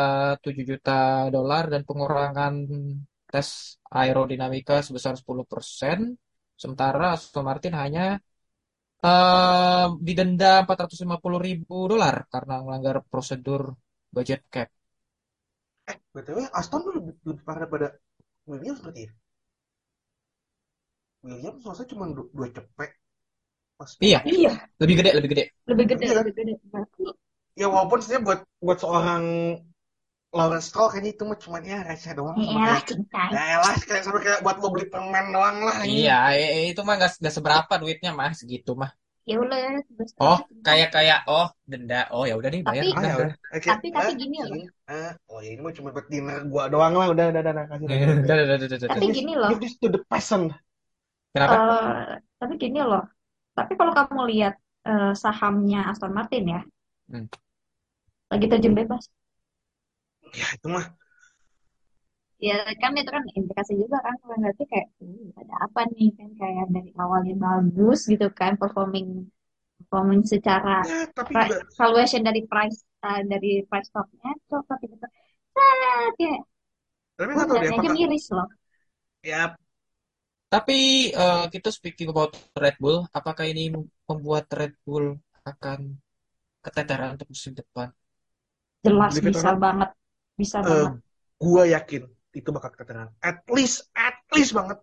[0.45, 0.93] 7 juta
[1.35, 2.55] dolar dan pengurangan
[3.33, 3.49] tes
[4.01, 5.99] aerodinamika sebesar 10%.
[6.63, 8.03] Sementara Aston Martin hanya
[9.07, 13.63] eh, didenda 450 ribu dolar karena melanggar prosedur
[14.15, 14.69] budget cap.
[15.91, 17.89] Eh, BTW Aston lebih parah pada
[18.51, 19.11] Williams berarti ya?
[21.25, 22.91] Williams soalnya cuma du- dua cepet
[23.79, 25.45] pas Iya, Iya, lebih gede, lebih gede.
[25.71, 26.15] lebih gede, Iya.
[26.21, 26.53] lebih gede.
[27.61, 29.23] Ya walaupun sebenarnya buat buat seorang
[30.35, 33.29] Lawrence Stroll kayaknya itu mah cuma ya receh doang sama ya kayak cintai.
[33.31, 36.11] ya elah kayak sampai kayak buat lo beli permen doang lah ini.
[36.11, 38.91] Iya, eh, eh, itu mah nggak nggak seberapa duitnya mah segitu mah.
[39.25, 39.57] Ya udah,
[40.21, 42.11] Oh, kayak kayak oh denda.
[42.13, 42.83] Oh ya udah nih bayar.
[42.83, 43.37] Tapi- Ah ya udah.
[43.55, 43.69] Oke.
[43.71, 44.59] Tapi- tapi Ah, gini loh.
[44.91, 47.87] ah, oh ya ini mah cuma buat dinner gua doang lah udah udah udah, kasih.
[47.89, 50.51] Udah, udah, udah, Tapi gini loh, Give this to the peasant.
[51.35, 51.57] Kenapa?
[51.57, 53.03] eh, tapi gini loh.
[53.57, 54.55] Tapi kalau kamu lihat
[54.89, 56.61] eh, sahamnya Aston Martin ya,
[57.09, 57.27] Hmm.
[58.33, 59.05] lagi terjun bebas.
[60.39, 60.85] Ya itu mah
[62.47, 66.65] Ya kan itu kan indikasi juga kan berarti kayak "Hmm, ada apa nih kan kayak
[66.75, 69.07] dari awalnya bagus gitu kan performing
[69.79, 74.85] performing secara ya tapi pri- juga valuation dari price eh, dari price stocknya tuh tapi
[74.93, 75.07] gitu
[75.55, 76.33] set ya
[77.19, 78.47] tapi nggak tahu deh apakah miris loh
[79.23, 79.57] ya
[80.55, 80.79] Tapi
[81.23, 83.63] eh, kita speaking about Red Bull, apakah ini
[84.09, 85.07] membuat Red Bull
[85.51, 85.79] akan
[86.65, 87.89] keteteran untuk musim depan?
[88.87, 89.91] jelas or bisa banget
[90.41, 90.93] bisa eh, banget
[91.43, 92.03] gua yakin
[92.39, 93.09] itu bakal keteteran.
[93.23, 94.79] At least at least banget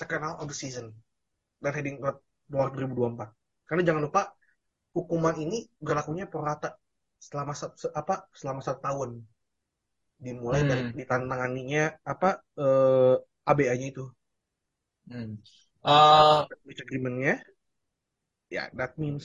[0.00, 0.86] second half of the season
[1.62, 2.10] dan heading ke
[2.52, 3.28] 2024.
[3.68, 4.22] Karena jangan lupa
[4.96, 6.70] hukuman ini berlakunya per rata
[7.20, 9.10] selama se- se- apa selama satu tahun
[10.24, 10.98] dimulai dari Hmm.
[10.98, 13.14] ditantanganinya apa eh,
[13.50, 14.04] ABA-nya itu
[15.08, 15.34] Hmm.
[15.84, 17.42] Eh, Which agreement-nya
[18.54, 19.24] ya that means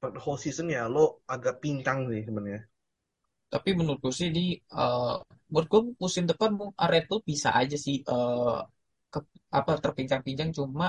[0.00, 2.62] for the whole season ya lo agak pincang sih sebenarnya
[3.52, 4.40] tapi menurutku sih di
[4.80, 5.14] eh
[5.52, 6.50] menurutku musim depan
[6.92, 8.56] Red Bull bisa aja sih eh
[9.12, 10.86] ke- apa terpincang-pincang cuma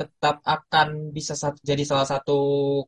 [0.00, 2.36] tetap akan bisa sat- jadi salah satu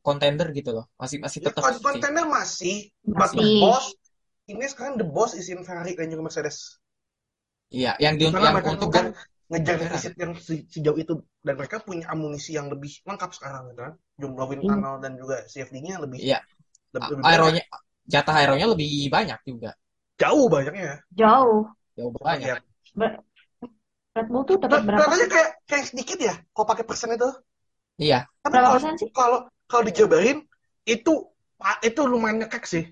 [0.06, 0.84] contender gitu loh.
[1.00, 1.84] Masih masih ya tetap kon- sih.
[1.86, 3.84] kontennya masih but the masih boss
[4.52, 6.56] ini sekarang the boss is in Ferrari dan juga Mercedes
[7.72, 9.06] Iya, yang di yang mereka untuk kan
[9.52, 9.82] ngejar Ferrari.
[9.82, 11.14] defisit yang se- sejauh itu
[11.46, 14.70] dan mereka punya amunisi yang lebih lengkap sekarang gitu kan jumlah wind Iya.
[14.70, 16.38] tunnel dan juga CFD-nya lebih Iya,
[16.94, 17.62] lebih, lebih aeronya
[18.12, 19.70] jatah aeronya lebih banyak juga.
[20.20, 21.60] jauh banyaknya jauh
[21.96, 22.48] Jauh banyak.
[22.48, 22.54] ya
[22.98, 23.20] Ber-
[24.16, 27.28] Red Bull tuh dapat berapa sih kayak kayak sedikit ya kalau pakai persen itu
[27.98, 29.38] Iya, tapi berapa kalau persen sih kalau
[29.70, 30.38] kalau dijabarin
[30.86, 31.12] itu
[31.60, 32.84] pak itu lumayan ngekek sih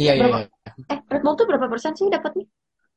[0.00, 0.24] iya, iya.
[0.24, 0.38] Berapa?
[0.38, 0.48] iya.
[0.92, 2.44] eh Red Bull tuh berapa persen sih dapatnya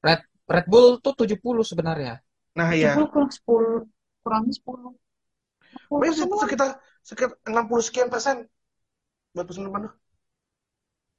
[0.04, 2.14] Red Red Bull tuh 70 sebenarnya.
[2.58, 3.74] nah ya 70 kurang 10
[4.24, 4.92] kurang 10
[5.92, 6.42] Mungkin 10 persen doang.
[6.44, 6.70] sekitar
[7.08, 8.38] sekitar 60 sekian persen
[9.36, 9.94] buat depan tuh.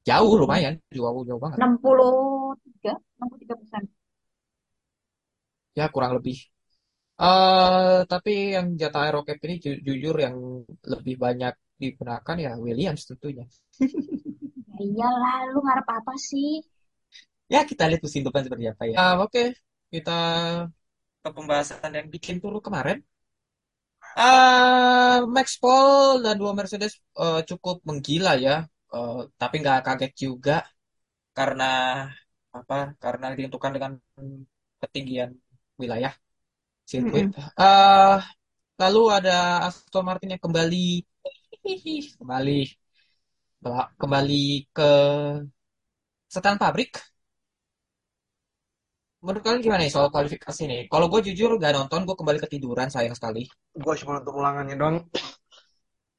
[0.09, 1.61] Jauh lumayan, jauh jauh banget.
[1.61, 3.83] 63 63 persen
[5.79, 6.37] Ya kurang lebih.
[7.23, 10.35] eh tapi yang jatah aero cap ini ju- jujur yang
[10.93, 13.45] lebih banyak digunakan ya Williams tentunya.
[14.69, 16.49] ya iyalah lu ngarep apa sih
[17.53, 18.99] Ya kita lihat musim depan seperti apa ya.
[19.01, 19.39] Ah, Oke,
[19.93, 20.11] kita
[21.23, 22.97] ke pembahasan yang bikin turun kemarin.
[24.15, 28.51] Ah, Max Paul dan dua Mercedes eh, cukup menggila ya,
[28.93, 30.53] Eh, tapi nggak kaget juga
[31.37, 31.63] karena
[32.57, 32.75] apa?
[33.03, 33.91] Karena ditentukan dengan
[34.81, 35.31] ketinggian
[35.81, 36.13] wilayah
[36.91, 37.27] sirkuit.
[37.61, 38.15] Eh,
[38.81, 39.31] lalu ada
[39.67, 40.77] Aston Martin yang kembali
[42.19, 42.53] kembali
[43.99, 44.83] kembali ke
[46.27, 47.12] setan pabrik.
[49.23, 50.81] Menurut kalian gimana nih soal kualifikasi nih?
[50.91, 53.41] Kalau gue jujur gak nonton, gue kembali ketiduran sayang sekali.
[53.83, 54.97] Gue cuma nonton ulangannya doang.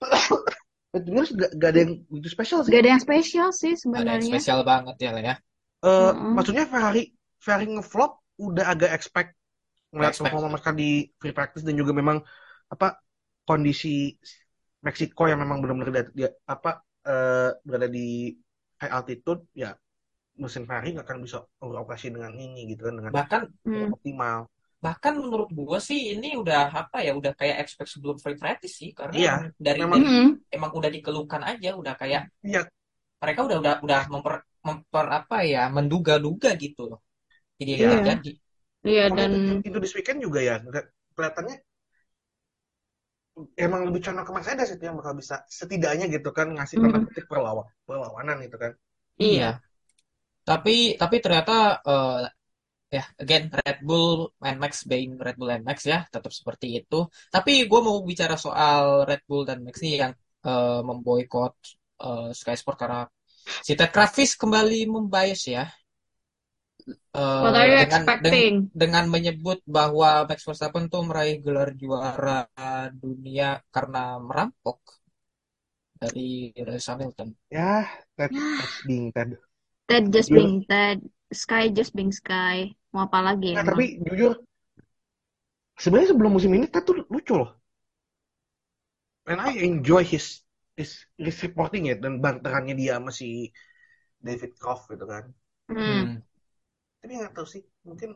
[0.94, 2.70] Itu gak, gak ada yang begitu spesial sih.
[2.72, 4.30] Gak ada yang spesial sih Ada yang sebenarnya.
[4.30, 5.34] spesial banget ya lah ya.
[5.84, 6.34] Eh, Mm-mm.
[6.34, 7.02] maksudnya Ferrari
[7.38, 9.30] Ferrari ngevlog udah agak expect
[9.94, 10.90] melihat performa mereka di
[11.20, 12.18] free practice dan juga memang
[12.74, 12.98] apa
[13.46, 14.14] kondisi
[14.84, 18.32] Meksiko yang memang benar-benar dia, dia- apa eh, berada di
[18.80, 19.72] high altitude ya
[20.42, 23.90] mesin Ferrari nggak akan bisa beroperasi dengan ini gitu kan dengan Bahkan Hmm.
[23.94, 24.40] optimal.
[24.84, 28.92] bahkan menurut gue sih ini udah apa ya udah kayak expect sebelum free practice sih
[28.92, 29.98] karena Iya, emang dari, memang.
[30.04, 30.28] dari Mm-mm.
[30.56, 32.60] emang udah dikeluhkan aja udah kayak Iya,
[33.22, 37.00] mereka udah udah udah memper, memper apa ya menduga-duga gitu loh.
[37.58, 37.88] Jadi Iya.
[37.88, 38.30] nggak jadi.
[38.84, 41.56] Iya dan itu, itu this weekend juga ya nggak- kelihatannya
[43.58, 47.06] emang lebih condong ke Mercedes itu yang bakal bisa setidaknya gitu kan ngasih tanda Mm.
[47.10, 48.72] petik perlawan perlawanan gitu kan.
[49.18, 49.60] iya.
[50.48, 52.20] Tapi tapi ternyata eh,
[52.96, 56.96] ya again Red Bull and Max being Red Bull and Max ya tetap seperti itu.
[57.34, 60.12] Tapi gue mau bicara soal Red Bull dan Max nih yang
[60.46, 61.54] eh, memboikot
[62.04, 63.00] eh, Sky Sport karena
[63.66, 65.64] si Ted Kravis kembali membias ya.
[67.16, 68.52] Eh, What are you dengan, expecting?
[68.76, 72.44] dengan menyebut bahwa Max Verstappen tuh meraih gelar juara
[72.92, 74.78] dunia karena merampok
[75.96, 77.28] dari Lewis Hamilton.
[77.48, 79.40] Ya, Ted, Ted being Ted.
[79.88, 80.40] Ted just Jujur.
[80.40, 80.98] being Ted,
[81.32, 82.72] Sky just being Sky.
[82.94, 84.32] Mau apa lagi Nah, tapi jujur,
[85.78, 87.50] sebenarnya sebelum musim ini Ted tuh lucu loh.
[89.26, 90.44] And I enjoy his
[90.76, 93.48] his, his reporting ya dan banterannya dia sama si
[94.20, 95.24] David Croft gitu kan.
[95.70, 95.80] Hmm.
[95.80, 96.06] Hmm.
[97.00, 98.10] Tapi nggak tahu sih, mungkin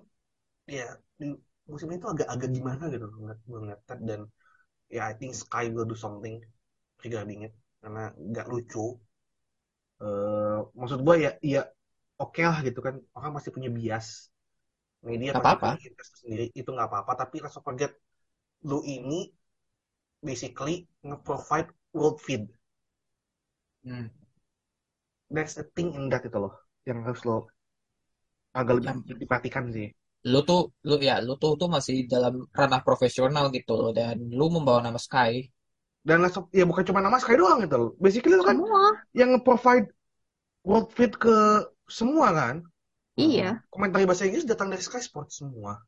[0.68, 1.32] ya di
[1.68, 3.06] musim ini tuh agak-agak gimana gitu
[3.48, 4.20] ngeliat Ted dan
[4.88, 6.40] ya I think Sky will do something
[7.04, 8.96] regarding it karena nggak lucu.
[9.98, 11.60] Eh, maksud gue ya ya
[12.22, 12.94] oke lah gitu kan.
[13.16, 14.30] Orang pasti punya bias
[14.98, 15.58] media punya
[15.94, 17.12] bias sendiri itu nggak apa-apa.
[17.26, 17.90] Tapi let's not forget
[18.66, 19.30] lu ini
[20.22, 22.44] basically nge-provide world feed.
[23.86, 24.10] Hmm.
[25.30, 26.54] there's a thing in that itu loh
[26.88, 27.52] yang harus lo
[28.56, 29.92] agak lebih diperhatikan sih.
[30.32, 33.92] Lu tuh lu ya lu tuh tuh masih dalam ranah profesional gitu loh.
[33.94, 35.46] Dan lu membawa nama Sky
[36.08, 38.84] dan let's not- ya bukan cuma nama Sky doang gitu loh basically lo kan Semua.
[39.12, 39.86] yang nge-provide
[40.64, 41.36] world feed ke
[41.88, 42.56] semua kan
[43.18, 43.60] Iya.
[43.68, 45.84] komentar bahasa Inggris datang dari Sky Sports semua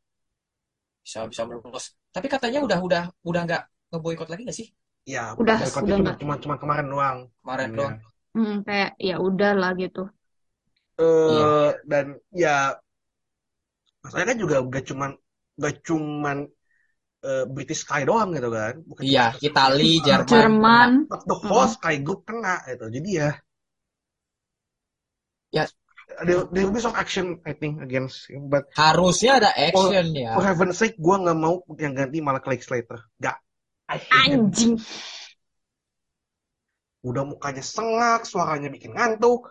[1.01, 4.69] bisa bisa melulus tapi katanya udah udah udah nggak ngeboikot lagi nggak sih
[5.09, 6.17] ya Udah, udah itu nggak.
[6.21, 7.79] cuma cuma kemarin doang kemarin Iya.
[7.79, 7.97] doang
[8.31, 10.07] Hmm, kayak ya udah lah gitu.
[11.01, 11.47] eh Iya.
[11.91, 12.79] dan ya
[14.05, 15.11] masalahnya kan juga gak cuman
[15.61, 16.37] gak cuman
[17.21, 19.33] eh, British Sky doang gitu kan bukan iya.
[19.39, 20.91] Itali Jerman Jerman.
[21.29, 23.31] the whole Sky Group kena gitu jadi ya
[25.51, 25.67] Ya.
[26.23, 30.39] there, there will be some action I think against him but harusnya ada action ya
[30.39, 33.39] for heaven's sake gue nggak mau yang ganti malah Clay Slater gak.
[33.91, 34.79] Anjing.
[37.03, 39.51] udah mukanya sengak suaranya bikin ngantuk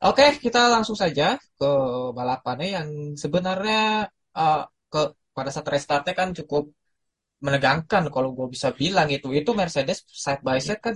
[0.00, 1.70] Oke, kita langsung saja ke
[2.16, 2.88] balapannya yang
[3.20, 5.00] sebenarnya eh, ke
[5.36, 6.64] pada saat restartnya kan cukup
[7.44, 9.28] menegangkan kalau gue bisa bilang itu.
[9.40, 10.94] Itu Mercedes side by side kan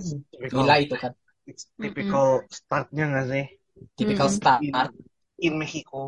[0.51, 1.13] gila itu kan.
[1.49, 2.27] it's typical
[2.59, 3.45] startnya nggak sih
[3.97, 4.63] Typical start.
[4.67, 4.75] in,
[5.45, 5.99] in Mexico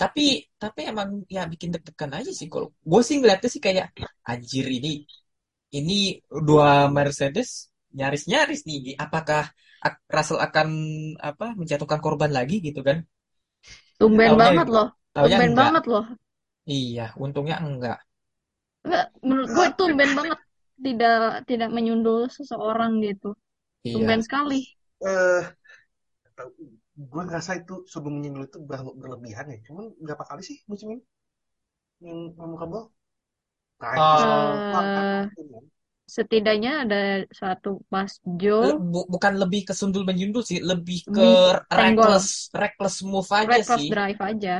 [0.00, 0.22] Tapi
[0.62, 3.86] tapi emang ya bikin deg-degan aja sih kalau gue sih ngeliatnya sih kayak
[4.30, 4.88] anjir ini
[5.78, 5.94] ini
[6.48, 7.48] dua Mercedes
[7.98, 8.78] nyaris-nyaris nih.
[9.04, 9.42] Apakah
[9.86, 10.68] ak- Russell akan
[11.30, 12.98] apa menjatuhkan korban lagi gitu kan?
[13.98, 14.86] Tumben banget loh.
[15.22, 16.04] Tumben banget loh.
[16.76, 17.98] Iya, untungnya enggak.
[18.84, 20.38] Enggak, menurut gue tumben banget
[20.84, 21.12] tidak
[21.50, 23.26] tidak menyundul seseorang gitu.
[23.84, 23.94] Iya.
[23.94, 24.54] Tumben sekali.
[25.06, 25.42] eh
[27.12, 31.02] gue ngerasa itu sebelum menyinggung itu ber- berlebihan ya cuman berapa kali sih musim ini
[32.02, 32.90] yang memorable
[33.80, 35.28] Prancis Eh,
[36.14, 36.96] setidaknya ada
[37.40, 38.12] satu pas
[38.92, 41.28] bu- bukan lebih ke sundul menyundul sih, lebih ke
[41.74, 41.74] tenggol.
[41.80, 42.26] reckless
[42.62, 43.88] reckless move aja reckless sih.
[43.90, 44.54] drive aja.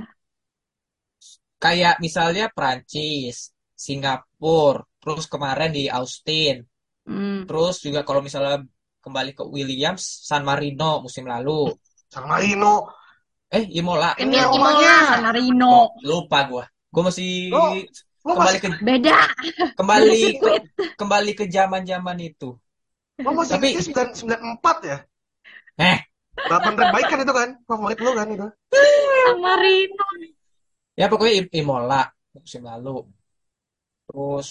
[1.59, 6.63] Kayak misalnya Prancis, Singapura, terus kemarin di Austin,
[7.09, 7.49] Hmm.
[7.49, 8.63] terus juga kalau misalnya
[9.01, 11.73] kembali ke Williams, San Marino musim lalu.
[12.09, 12.87] San Marino
[13.49, 14.13] Eh, Imola.
[14.21, 14.53] Ini rumahnya.
[14.53, 15.71] Imola, San Marino.
[15.73, 16.65] Oh, lupa gua.
[16.93, 19.19] Gua masih Lo- lo kembali masih ke Beda.
[19.73, 20.51] kembali ke,
[21.01, 22.53] kembali ke zaman-zaman itu.
[23.19, 24.99] lo masih Tapi- ingatnya 994 ya
[25.81, 25.99] Eh,
[26.39, 27.49] Balapan terbaik kan itu kan?
[27.65, 28.47] Favorit lu kan itu?
[29.27, 30.05] San Marino.
[31.01, 32.01] Ya pokoknya Imola
[32.37, 32.89] musim lalu.
[34.07, 34.49] Terus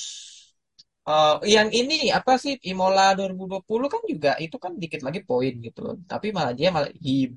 [1.10, 5.80] eh, yang ini apa sih Imola 2020 kan juga itu kan dikit lagi poin gitu
[5.86, 5.96] loh.
[6.12, 7.34] Tapi malah dia malah hi-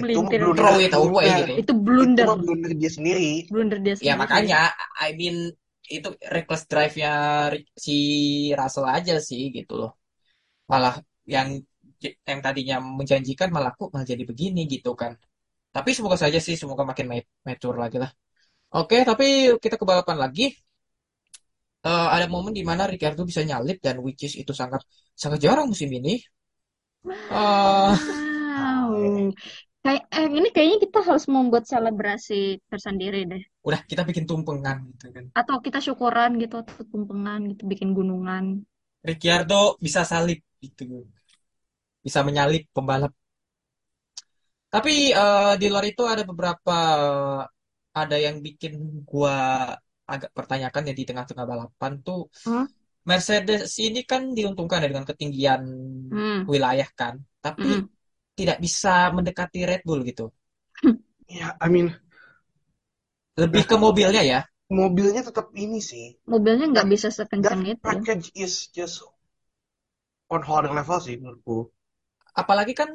[0.00, 0.40] Itu Melintir.
[0.40, 0.56] blunder.
[0.58, 1.54] throw it away gitu.
[1.60, 1.72] Itu
[2.04, 2.28] Itu blunder.
[2.28, 3.30] mah blunder dia sendiri.
[3.50, 4.22] Blunder dia Ya sendiri.
[4.22, 4.56] makanya
[5.06, 5.36] I mean
[5.96, 7.10] itu reckless drive-nya
[7.54, 7.92] Ri- si
[8.58, 9.90] Russell aja sih gitu loh.
[10.72, 10.94] Malah
[11.34, 11.48] yang
[12.30, 15.12] yang tadinya menjanjikan malah kok malah jadi begini gitu kan.
[15.76, 18.10] Tapi semoga saja sih semoga makin ma- mature lagi lah.
[18.80, 19.24] Oke, tapi
[19.62, 20.42] kita ke balapan lagi.
[21.90, 24.80] Eh, ada momen di mana Ricardo bisa nyalip dan which is itu sangat
[25.22, 26.12] sangat jarang musim ini.
[27.30, 27.94] Eh,
[28.54, 29.32] Wow.
[29.84, 32.34] Kayak eh, ini kayaknya kita harus membuat selebrasi
[32.70, 33.42] tersendiri deh.
[33.68, 35.24] udah kita bikin tumpengan gitu kan.
[35.40, 38.44] Atau kita syukuran gitu atau tumpengan gitu bikin gunungan.
[39.08, 40.84] Ricciardo bisa salip gitu.
[42.04, 43.12] Bisa menyalip pembalap.
[44.72, 46.74] Tapi eh, di luar itu ada beberapa
[48.00, 48.72] ada yang bikin
[49.10, 49.34] gua
[50.12, 52.64] agak pertanyakan ya di tengah-tengah balapan tuh Hmm?
[53.10, 55.62] Mercedes ini kan diuntungkan ya dengan ketinggian
[56.10, 56.48] Hmm.
[56.52, 57.88] wilayah kan, tapi Mm-mm.
[58.38, 60.24] tidak bisa mendekati Red Bull gitu.
[61.28, 61.94] Ya, I mean,
[63.42, 64.40] Lebih ke mobilnya ya.
[64.78, 66.06] mobilnya tetap ini sih.
[66.32, 67.88] Mobilnya nggak bisa sekencang itu.
[67.88, 69.02] package is just
[70.34, 71.56] on harder level sih menurutku.
[72.42, 72.90] Apalagi kan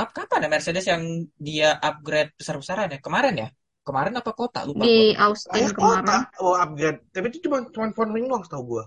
[0.00, 1.02] ap- kapan ya Mercedes yang
[1.46, 2.98] dia upgrade besar-besaran ya?
[3.06, 3.48] Kemarin ya?
[3.86, 4.60] Kemarin apa kota?
[4.68, 5.04] Lupa gua.
[5.04, 6.04] Di Austin Kayak kemarin.
[6.04, 8.84] kota oh, upgrade, tapi itu cuma cuma front wing doang setahu gua.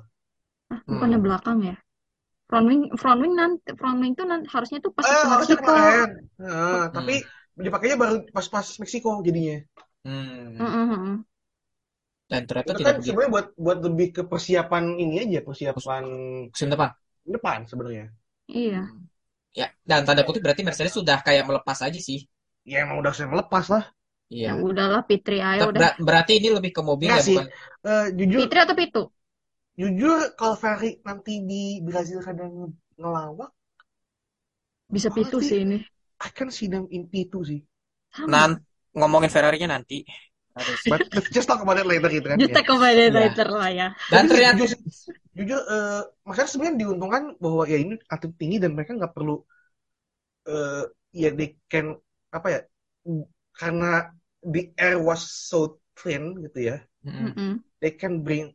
[0.73, 1.25] Ah, bukannya Hmm.
[1.25, 1.75] belakang ya?
[2.49, 5.61] Front wing, front wing nanti, front wing tuh nanti harusnya tuh pas Eh, Meksiko.
[5.61, 6.07] kemarin.
[6.41, 6.89] Nah, Hmm.
[6.95, 7.13] tapi
[7.65, 9.57] dipakainya baru pas-pas Meksiko jadinya.
[10.05, 10.57] Hmm.
[10.59, 11.25] Mm-mm.
[12.31, 16.03] Dan ternyata Itu tidak kan sebenarnya buat buat lebih ke persiapan ini aja, persiapan
[16.51, 16.89] Musim depan.
[17.33, 18.05] depan sebenarnya.
[18.47, 18.91] Iya.
[19.59, 22.19] Ya, dan tanda kutip berarti Mercedes sudah kayak melepas aja sih.
[22.71, 23.83] Ya emang udah saya melepas lah.
[24.27, 24.51] Ya Iya.
[24.59, 25.81] udahlah Fitri ayo Ber- udah.
[25.81, 27.37] ber- berarti ini lebih ke mobil Enggak ya, sih.
[27.39, 27.47] bukan?
[27.87, 29.03] Eh, jujur Fitri atau Pitu?
[29.79, 33.49] jujur kalau Ferrari nanti di Brazil kadang nge- ngelawak,
[34.91, 35.77] Bisa Pitu sih ini.
[36.17, 37.61] I can see them in P2 sih.
[38.27, 38.57] Nan
[38.97, 40.01] ngomongin Ferrari-nya nanti.
[40.57, 40.81] Harus.
[40.89, 42.37] But let's just talk about it later gitu kan.
[42.41, 42.55] Just ya.
[42.57, 43.21] take a minute Iya.
[43.29, 43.87] later lah ya.
[44.09, 44.79] Dan ternyata jujur,
[45.37, 49.35] jujur eh, makanya sebenarnya diuntungkan bahwa ya ini atlet tinggi dan mereka nggak perlu
[50.47, 50.83] eh
[51.21, 51.85] ya they can
[52.33, 52.59] apa ya
[53.59, 53.85] karena
[54.43, 57.27] the air was so thin gitu ya Mm-mm.
[57.37, 57.63] Mm-mm.
[57.81, 58.53] they can bring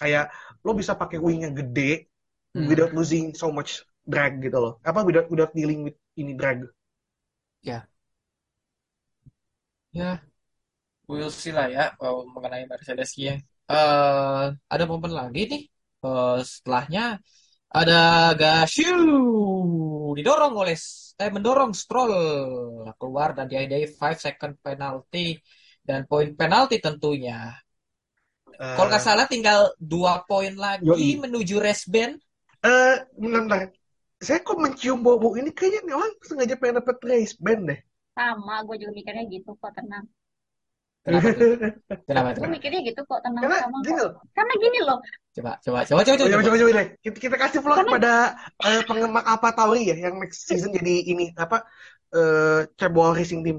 [0.00, 0.24] kayak
[0.64, 2.06] lo bisa pakai wing yang gede
[2.54, 2.66] Hmm.
[2.68, 3.70] without losing so much
[4.12, 6.58] drag gitu loh apa without without dealing with ini drag
[9.92, 10.24] Ya,
[11.08, 13.32] we'll see lah ya eh, mengenai Mercedes ya.
[13.72, 15.62] Eh, ada momen lagi nih.
[16.04, 17.00] Eh, setelahnya
[17.78, 17.94] ada
[18.40, 18.82] Gashu
[20.18, 20.76] didorong oleh
[21.22, 22.12] eh mendorong Stroll
[23.00, 25.18] keluar dan diadai 5 second penalty
[25.88, 27.34] dan poin penalti tentunya.
[28.58, 29.60] Eh, Kalau nggak salah tinggal
[29.92, 31.10] dua poin lagi Yoi.
[31.22, 32.12] menuju race ban.
[32.70, 32.96] eh
[33.32, 33.62] bentar.
[34.26, 37.80] saya kok mencium bau-bau ini kayaknya nih orang sengaja pengen dapet race band deh
[38.16, 40.04] Sama, gue juga mikirnya gitu kok tenang.
[41.04, 41.48] Kenapa tuh?
[42.08, 42.48] Kenapa tuh?
[42.48, 44.98] mikirnya gitu kok tenang karena sama gini loh Karena gini loh,
[45.34, 46.16] Coba, coba, coba, coba, Oh, coba.
[46.16, 46.42] coba, coba.
[46.48, 46.86] coba, coba deh.
[47.04, 48.12] Kita, kita kasih vlog Karena- kepada
[48.64, 51.66] eh, penggemar Alpha Tauri ya, yang next season jadi ini apa
[52.14, 53.58] eh cebol racing team.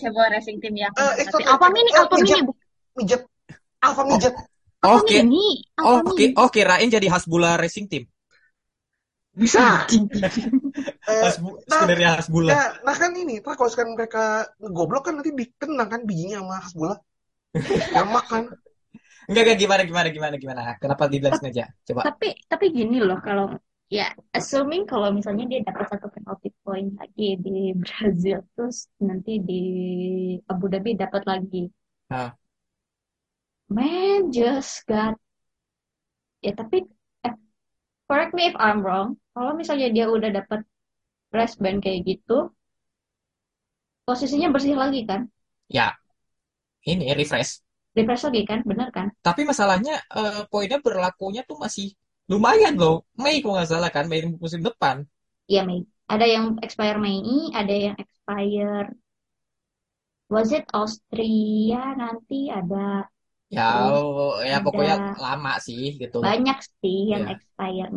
[0.00, 0.88] coba racing team ya.
[0.90, 1.54] Eh, it's Tapi okay.
[1.54, 2.40] apa mini, Eh, apa mini, mijet.
[2.96, 3.22] Mijet,
[3.78, 4.34] Alpha mijet.
[4.80, 6.34] apa Oke, oh, apa oke, mini.
[6.40, 8.04] oh, kirain jadi Hasbula Racing Team.
[9.34, 9.86] Bisa.
[11.10, 12.50] Eh, Hasbu, nah, sebenarnya Hasbula.
[12.54, 16.56] ya, nah kan ini, ntar kalau sekarang mereka ngegoblok kan nanti dikenang kan bijinya sama
[16.62, 16.96] Hasbula.
[17.98, 18.42] Yang makan.
[19.26, 20.62] Enggak, enggak, gimana, gimana, gimana, gimana.
[20.78, 21.66] Kenapa dibilang sengaja?
[21.82, 22.06] Coba.
[22.14, 23.58] Tapi tapi gini loh kalau
[23.90, 29.62] ya assuming kalau misalnya dia dapat satu penalty point lagi di Brazil terus nanti di
[30.46, 31.66] Abu Dhabi dapat lagi.
[32.10, 32.30] Nah.
[33.70, 35.14] Man just got
[36.42, 36.99] ya tapi eh,
[38.10, 39.14] correct me if I'm wrong.
[39.38, 40.66] Kalau misalnya dia udah dapat
[41.30, 42.50] race ban kayak gitu,
[44.06, 45.30] posisinya bersih lagi kan?
[45.70, 45.94] Ya,
[46.82, 47.62] ini refresh.
[47.94, 48.60] Refresh lagi kan?
[48.66, 49.06] Bener kan?
[49.22, 51.94] Tapi masalahnya eh, poinnya berlakunya tuh masih
[52.26, 53.06] lumayan loh.
[53.14, 55.06] Mei kalau nggak salah kan, Mei musim depan.
[55.50, 55.86] Iya, Mei.
[56.10, 58.90] Ada yang expire Mei, ada yang expire
[60.32, 63.04] was it Austria nanti ada
[63.50, 66.22] Ya, Terus oh, ya ada- pokoknya lama sih gitu.
[66.22, 67.34] banyak sih yang Iya.
[67.34, 67.90] expire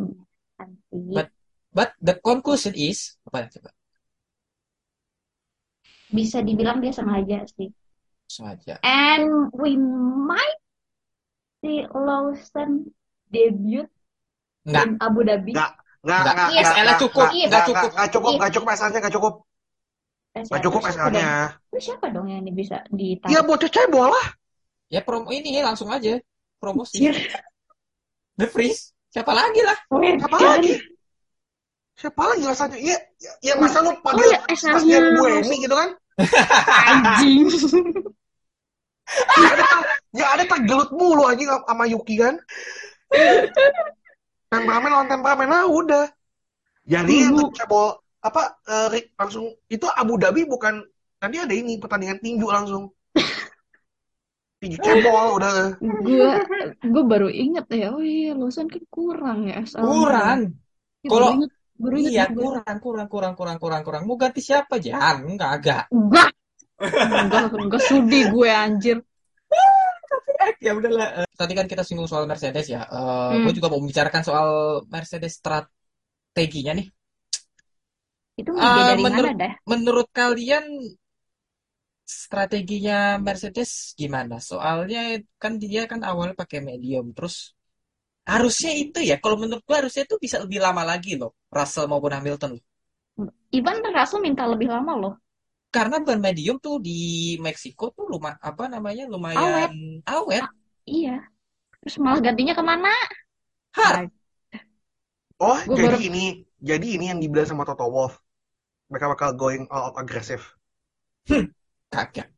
[0.57, 0.97] nanti.
[1.13, 1.35] But-
[1.73, 3.73] But the conclusion is apa coba?
[6.13, 7.73] Bisa dibilang dia sengaja sih.
[8.29, 8.77] Sengaja.
[8.85, 10.61] And we might
[11.61, 12.93] see Lawson
[13.29, 13.89] debut
[14.69, 15.51] Enggak, in Abu Dhabi.
[15.57, 15.71] Nggak.
[16.05, 16.33] Nggak, Nggak.
[16.35, 17.89] nggak, Iya, nggak, nggak, cukup, nggak, nggak nggak, cukup.
[17.89, 18.37] nggak cukup, Iya.
[18.37, 19.33] nggak cukup nggak cukup.
[20.33, 21.29] Nggak cukup SL-nya.
[21.73, 23.33] Terus siapa dong yang bisa ditarik?
[23.33, 24.27] Ya bocah cebol lah.
[24.93, 26.21] Ya promo ini langsung aja
[26.61, 27.01] promosi.
[27.01, 27.17] Anjir.
[28.37, 28.93] The Freeze.
[29.09, 29.77] Siapa lagi lah?
[29.97, 30.49] Wait, Siapa kan?
[30.57, 30.73] lagi?
[31.97, 32.77] Siapa lagi rasanya?
[32.77, 35.89] Iya, ya, ya masa lu Oh panggil ya, SL-nya Sebastian gue ini gitu kan?
[36.93, 37.37] anjing.
[39.33, 39.65] Ya ada,
[40.13, 42.37] ya ada tergelut mulu anjing sama Yuki kan?
[44.49, 46.05] Temperamen lawan temperamen, nah udah.
[46.85, 47.49] Jadi Dulu.
[47.49, 50.81] untuk cebol apa eh, Rick, langsung itu Abu Dhabi bukan
[51.17, 52.89] tadi ada ini pertandingan tinju langsung.
[54.63, 55.75] Tinju cebol udah.
[55.77, 56.29] gue
[56.79, 60.39] gue baru inget ya oh iya Lawson kan kurang ya SL Kurang.
[61.03, 61.27] Ya, Kalau
[61.75, 62.39] baru inget iya gue.
[62.39, 64.01] kurang kurang kurang kurang kurang kurang.
[64.07, 65.27] Mau ganti siapa Jan?
[65.27, 65.83] Enggak agak.
[65.91, 66.31] enggak
[66.79, 68.97] enggak enggak sudi gue anjir
[70.59, 71.23] Ya udahlah.
[71.23, 72.83] Eh, Tadi kan kita singgung soal Mercedes ya.
[72.83, 72.95] Eh,
[73.35, 73.43] Hmm.
[73.43, 74.47] Gue juga mau membicarakan soal
[74.87, 76.87] Mercedes strateginya nih.
[78.33, 80.63] itu ide Ah, dari menurut- mana dah Menurut kalian
[82.05, 82.95] strateginya
[83.27, 84.35] Mercedes gimana?
[84.49, 84.99] Soalnya
[85.41, 87.35] kan dia kan awalnya pakai medium, terus
[88.31, 89.15] harusnya itu ya.
[89.23, 92.53] Kalau menurut gua harusnya itu bisa lebih lama lagi loh, Russell maupun Hamilton.
[93.57, 95.13] Ivan Russell minta lebih lama loh
[95.75, 96.91] Karena ban medium tuh di
[97.45, 99.71] Meksiko tuh lumayan apa namanya lumayan
[100.13, 100.45] awet.
[100.89, 101.11] iya
[101.81, 102.89] terus malah gantinya ke mana
[103.73, 104.03] Hard.
[105.47, 106.23] Oh, Gua jadi baru- ini,
[106.69, 108.13] jadi ini yang dibilang sama Toto Wolff.
[108.91, 110.41] Mereka bakal going all out agresif.
[111.93, 112.29] Kagak.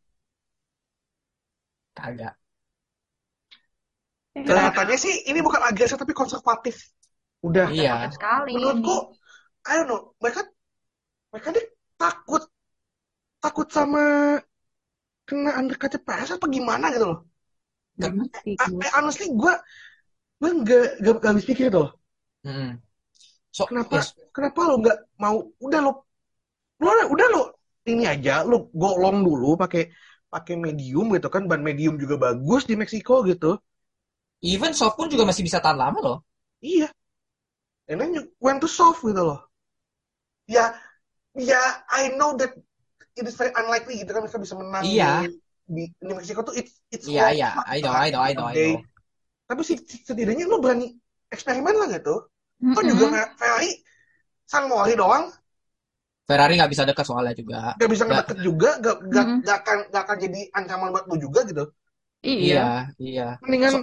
[1.96, 2.36] Kagak.
[4.36, 6.92] Kelihatannya sih ini bukan agresif tapi konservatif.
[7.40, 7.72] Udah.
[7.72, 8.12] Iya.
[8.12, 9.16] sekali Menurutku,
[9.64, 10.44] I don't know, mereka
[11.32, 12.44] mereka nih takut
[13.40, 14.36] takut sama
[15.24, 17.20] kena undercut CPS apa gimana gitu loh.
[17.96, 19.54] Gak ngerti gue eh, honestly gue
[20.36, 21.96] gue nggak nggak nggak habis pikir tuh.
[22.44, 22.84] Mm.
[23.56, 24.12] So, Kenapa yes.
[24.36, 25.92] kenapa lo nggak mau udah lo
[26.84, 27.55] lo udah lo
[27.92, 29.82] ini aja lo golong dulu pakai
[30.34, 33.58] pakai medium gitu kan ban medium juga bagus di Meksiko gitu.
[34.46, 36.18] Even soft pun juga masih bisa tahan lama loh.
[36.62, 36.92] Iya.
[37.90, 39.40] And then you went to soft gitu loh.
[40.46, 40.78] Ya,
[41.34, 42.54] ya I know that
[43.18, 45.26] it is very unlikely gitu kan mereka bisa menang Iya.
[45.68, 47.50] di, di, Meksiko tuh it's it's Iya, iya.
[47.58, 48.82] luck I know, I know, I know, I know.
[49.46, 50.94] Tapi sih- setidaknya lo berani
[51.30, 52.30] eksperimen lah gitu.
[52.74, 52.90] Kan Mm-mm.
[52.94, 53.72] juga kayak Ferrari
[54.46, 55.30] San Mori doang
[56.28, 57.58] Ferrari nggak bisa dekat soalnya juga.
[57.80, 58.08] gak bisa Nggak.
[58.08, 59.40] ngedeket juga gak, gak, Mm-mm.
[59.46, 61.64] gak akan gak akan jadi ancaman buat lo juga gitu.
[62.24, 62.62] iya Iya,
[63.04, 63.24] iya.
[63.44, 63.76] Mendingan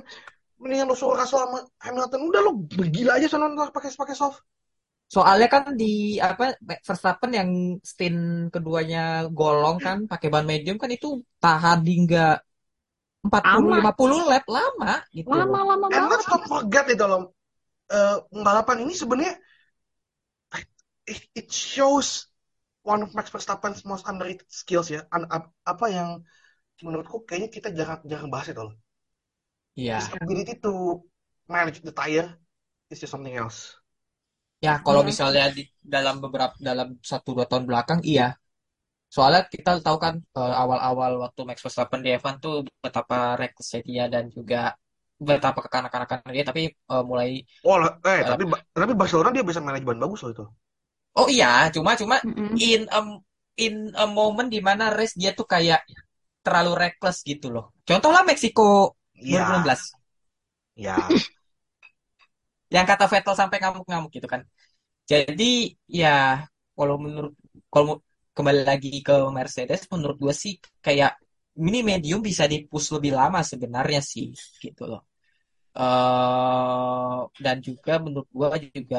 [0.63, 4.41] mendingan lo suruh Russell sama Hamilton udah lo bergila aja sana ntar pakai pakai soft.
[5.15, 6.45] Soalnya kan di apa
[6.89, 7.51] Verstappen yang
[7.91, 8.19] stint
[8.55, 8.99] keduanya
[9.39, 11.07] golong kan pakai ban medium kan itu
[11.43, 12.21] tahan hingga
[13.27, 13.79] 40 Lama.
[13.79, 15.39] 50 lap lama gitu.
[15.39, 17.23] lama-lama And banget let's not forget itu loh,
[17.93, 18.17] eh,
[18.47, 19.35] balapan ini sebenarnya
[21.07, 22.27] it, it shows
[22.83, 25.01] one of Max Verstappen's most underrated skills ya.
[25.15, 26.09] An- ap- apa yang
[26.87, 28.75] menurutku kayaknya kita jarang jarang bahas itu loh.
[29.77, 29.99] Iya.
[29.99, 31.03] His ability to
[31.49, 32.37] manage the tire
[32.91, 33.77] is just something else.
[34.67, 35.09] Ya, kalau Iya.
[35.11, 35.63] misalnya di
[35.95, 38.25] dalam beberapa dalam satu dua tahun belakang iya.
[39.15, 42.55] Soalnya kita tahu kan eh, awal-awal waktu Max Verstappen di F1 tuh
[42.85, 44.57] betapa reckless dia dan juga
[45.29, 46.63] betapa kekanak-kanakan dia tapi
[46.93, 47.31] eh, mulai
[47.69, 47.77] Oh,
[48.11, 50.45] eh tapi Ba- tapi Barcelona dia bisa manajemen bagus loh itu.
[51.21, 52.63] Oh iya, cuma cuma Mm-mm.
[52.69, 52.99] in a,
[53.65, 55.81] in a moment di mana race dia tuh kayak
[56.45, 57.65] terlalu reckless gitu loh.
[57.89, 58.63] Contohlah Meksiko
[59.29, 59.81] Iya, 2016
[60.77, 60.95] iya.
[62.75, 64.43] yang kata Vettel sampai ngamuk-ngamuk gitu kan.
[65.11, 65.45] Jadi
[65.89, 66.45] ya
[66.77, 67.35] kalau menurut
[67.75, 67.93] kalau
[68.37, 70.55] kembali lagi ke Mercedes menurut gue sih
[70.87, 71.13] kayak
[71.65, 74.27] mini medium bisa dipush lebih lama sebenarnya sih
[74.65, 75.03] gitu loh.
[75.79, 78.49] eh dan juga menurut gue
[78.83, 78.99] juga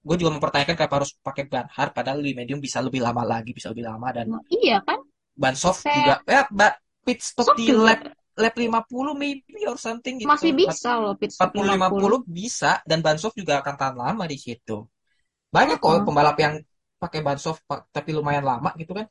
[0.00, 3.52] gue juga mempertanyakan kenapa harus pakai ban hard padahal di medium bisa lebih lama lagi
[3.52, 4.98] bisa lebih lama dan iya kan
[5.36, 8.00] ban soft Kayak- juga ya ba- pit stop Soft di juga lap
[8.40, 10.28] lap 50 maybe or something gitu.
[10.28, 14.24] masih bisa loh pit stop 40 50 bisa dan ban soft juga akan tahan lama
[14.28, 14.84] di situ.
[15.52, 16.04] Banyak kok Uh-uh.
[16.04, 16.54] pembalap yang
[16.96, 19.08] pakai ban soft tapi lumayan lama gitu kan.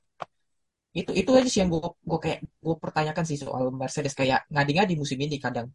[0.94, 4.94] Itu itu aja sih yang gue gue kayak gue pertanyakan sih soal Mercedes kayak ngadi-ngadi
[4.98, 5.70] musim ini kadang.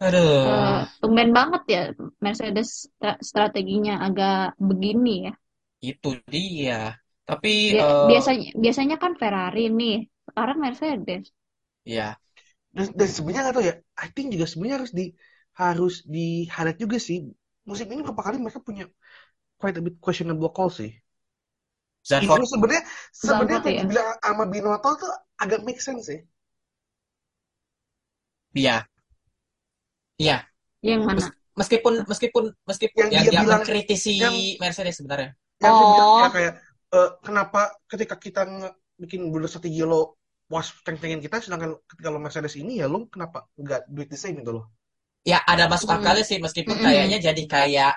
[0.00, 0.44] Aduh.
[0.48, 1.80] Eh, tumben banget ya
[2.24, 4.34] Mercedes stra- strateginya agak
[4.68, 5.32] begini ya.
[5.90, 6.74] Itu dia.
[7.28, 9.94] Tapi Bia- eh, biasanya biasanya kan Ferrari nih,
[10.26, 11.24] sekarang Mercedes.
[11.96, 12.02] ya
[12.76, 15.04] Dan, dan sebenarnya nggak tahu ya, I think juga sebenarnya harus di
[15.62, 16.20] harus di
[16.54, 17.18] highlight juga sih.
[17.68, 18.84] Musim ini beberapa kali mereka punya
[19.60, 20.90] quite a bit questionable call sih.
[22.08, 22.82] Zandvoort Itu sebenarnya
[23.12, 23.82] sebenarnya ya.
[23.82, 26.20] dibilang sama Binotto tuh agak make sense sih.
[28.54, 28.86] iya.
[30.16, 30.46] Iya,
[30.80, 31.16] Yang mana?
[31.18, 35.30] Mes- meskipun meskipun meskipun Yang yang dia dia bilang- mengkritisi yang- Mercedes sebenarnya.
[35.58, 36.20] yang dia bilang Oh.
[36.20, 36.52] ya kayak
[36.90, 38.42] eh, kenapa ketika kita
[38.94, 43.48] bikin build strategi lo puas ceng-cengin kita sedangkan ketika lo Mercedes ini ya lo kenapa
[43.54, 44.66] nggak do it the same gitu loh
[45.24, 45.98] Ya ada masuk Hmm.
[45.98, 46.84] akalnya sih meskipun Mm-mm.
[46.84, 47.94] kayaknya jadi kayak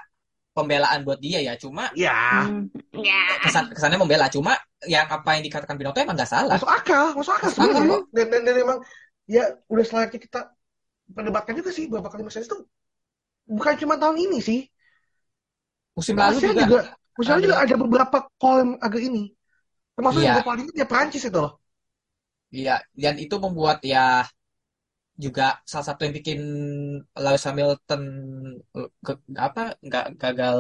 [0.54, 1.54] pembelaan buat dia ya.
[1.54, 2.72] Cuma ya Hmm.
[2.96, 3.20] Ya.
[3.44, 4.26] kesan kesannya membela.
[4.26, 4.56] Cuma
[4.88, 6.56] yang apa yang dikatakan Binotto emang nggak salah.
[6.56, 8.80] masuk akal masuk akal Masuk akal dan, dan dan emang
[9.28, 10.40] ya udah selayaknya kita
[11.16, 12.62] perdebatkan juga sih berapa kali Mercedes tuh
[13.50, 14.60] bukan cuma tahun ini sih
[15.96, 16.54] Musim lalu juga.
[16.62, 16.78] juga
[17.18, 17.48] Malaysia ada.
[17.48, 19.24] juga ada beberapa call yang agak ini
[19.98, 20.36] termasuk Iya.
[20.36, 21.54] yang paling ingat ya Prancis itu loh
[22.58, 24.00] Iya, dan itu membuat ya
[25.18, 26.40] juga salah satu yang bikin
[27.24, 28.02] Lewis Hamilton
[29.06, 30.58] ke- apa nggak gagal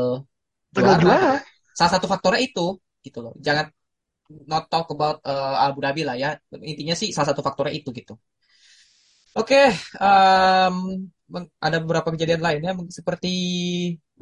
[0.76, 1.02] juara.
[1.02, 1.44] juara
[1.78, 2.62] Salah satu faktornya itu
[3.06, 3.34] gitu loh.
[3.46, 3.66] Jangan
[4.52, 6.30] not talk about eh, Abu Dhabi lah ya.
[6.72, 8.14] Intinya sih salah satu faktornya itu gitu.
[9.38, 9.56] Oke,
[10.02, 10.76] em,
[11.34, 13.28] meng- ada beberapa kejadian lainnya seperti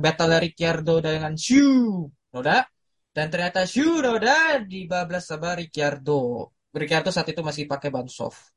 [0.03, 1.63] battle Ricciardo dengan Shu
[2.35, 2.67] Noda
[3.15, 6.51] dan ternyata Shu Noda dibablas sama Ricciardo.
[6.75, 8.51] Ricciardo saat itu masih pakai ban soft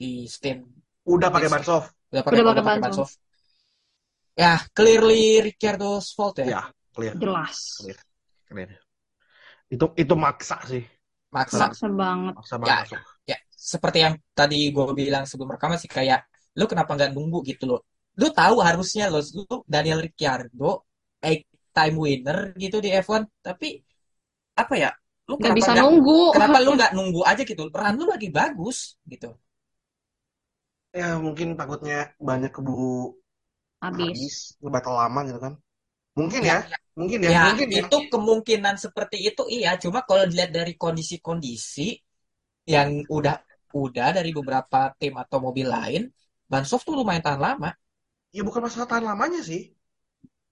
[0.00, 0.58] di Steam
[1.14, 2.40] udah pakai ban soft udah pakai
[2.82, 3.14] ban soft.
[4.42, 6.46] Ya, clearly Ricciardo's fault ya.
[6.54, 6.62] ya
[6.94, 7.58] clear Jelas.
[8.48, 8.70] clear
[9.74, 10.82] itu itu maksa sih
[11.34, 11.58] Maksa.
[11.68, 12.34] Maksa banget.
[12.36, 13.17] maksa banget masuk ya
[13.72, 16.20] seperti yang tadi gue bilang sebelum rekaman sih kayak
[16.58, 17.38] lu kenapa nggak nunggu?
[17.50, 17.80] gitu loh.
[18.20, 19.42] Lu tahu harusnya lo lu
[19.74, 20.64] Daniel Ricciardo
[21.28, 21.42] eight
[21.76, 23.66] time winner gitu di F1 tapi
[24.62, 24.90] apa ya
[25.30, 26.20] lu Gak kenapa bisa nggak nunggu.
[26.34, 28.78] kenapa lu nggak nunggu aja gitu run lu lagi bagus
[29.12, 29.28] gitu.
[31.00, 31.96] Ya mungkin takutnya
[32.28, 32.92] banyak keburu
[33.82, 34.22] Habis.
[34.22, 35.54] habis ngebatal lama gitu kan.
[36.18, 36.76] Mungkin Ya, ya.
[36.98, 37.82] mungkin ya ya mungkin ya.
[37.82, 39.70] itu kemungkinan seperti itu iya.
[39.82, 41.98] Cuma kalau dilihat dari kondisi-kondisi
[42.74, 43.34] yang udah
[43.74, 46.02] udah dari beberapa tim atau mobil lain
[46.48, 47.70] ban soft tuh lumayan tahan lama.
[48.32, 49.72] Ya bukan masalah tahan lamanya sih.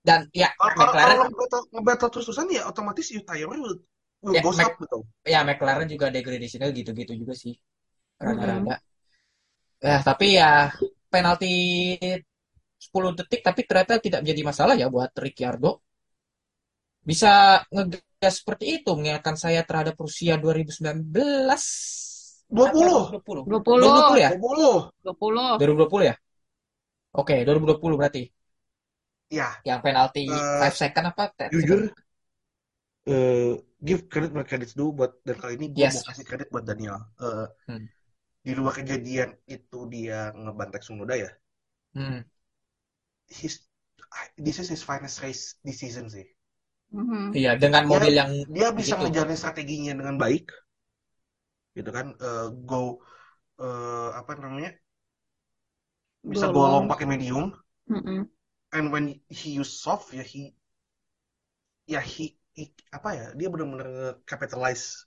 [0.06, 3.76] Dan ya kalau McLaren kalau ngebattle ngebattle terus-terusan ya otomatis you tire will,
[4.24, 7.54] will Ya, Mac- up gitu ya McLaren juga degradationnya gitu-gitu juga sih.
[8.20, 8.76] Rada-rada.
[9.82, 10.72] Ya tapi ya
[11.12, 11.52] penalti
[12.84, 15.70] 10 detik tapi ternyata tidak menjadi masalah ya buat Ricciardo.
[17.10, 21.54] Bisa ngegas seperti itu mengingatkan saya terhadap Rusia 2019
[22.46, 23.18] 20.
[23.22, 23.58] 20 20.
[23.58, 25.58] 2020 ya 20 20.
[25.58, 26.14] 2020 ya
[27.16, 28.22] oke 2020 berarti
[29.26, 32.04] ya yang penalti 5 second apa 10 jujur second?
[33.06, 36.02] eh give credit where credit's due buat dan kali ini gue Yes.
[36.02, 37.86] mau kasih kredit buat Daniel Eh, Hmm.
[38.42, 41.30] di luar kejadian itu dia ngebantek Sunoda ya
[41.94, 42.22] Hmm.
[43.26, 43.62] his
[44.38, 46.26] this is his finest race this season sih
[46.94, 47.34] Mhm.
[47.34, 49.10] iya dengan Dia- mobil yang dia bisa Begitu.
[49.10, 50.46] ngejalanin strateginya dengan baik
[51.76, 52.76] gitu kan Eh, go
[53.62, 54.70] eh, apa namanya
[56.30, 56.54] bisa Golong.
[56.56, 57.44] golong pakai medium
[57.88, 58.30] Mhm.
[58.72, 60.54] and when he use soft ya he
[61.86, 62.24] ya he,
[62.58, 63.90] he- apa ya dia benar-benar
[64.26, 65.06] capitalize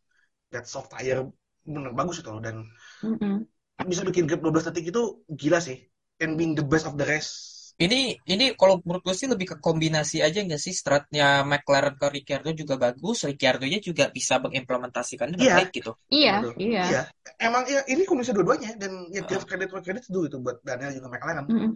[0.52, 1.28] that soft tire
[1.68, 2.66] bener bagus itu loh dan
[3.02, 3.48] Mhm.
[3.90, 5.02] bisa bikin gap 12 detik itu
[5.40, 5.78] gila sih
[6.24, 7.32] and being the best of the rest
[7.80, 12.08] Ini ini kalau menurut gue sih lebih ke kombinasi aja nggak sih stratnya McLaren ke
[12.12, 15.56] Ricciardo juga bagus, Ricciardo-nya juga bisa mengimplementasikannya dengan Iya.
[15.64, 15.92] baik gitu.
[16.12, 16.48] Iya, Gitu.
[16.60, 16.84] iya.
[16.92, 17.00] Iya,
[17.40, 21.08] emang ya ini kombinasi dua-duanya dan ya give credit credit due itu buat Daniel juga
[21.08, 21.46] McLaren.
[21.48, 21.72] Mhm.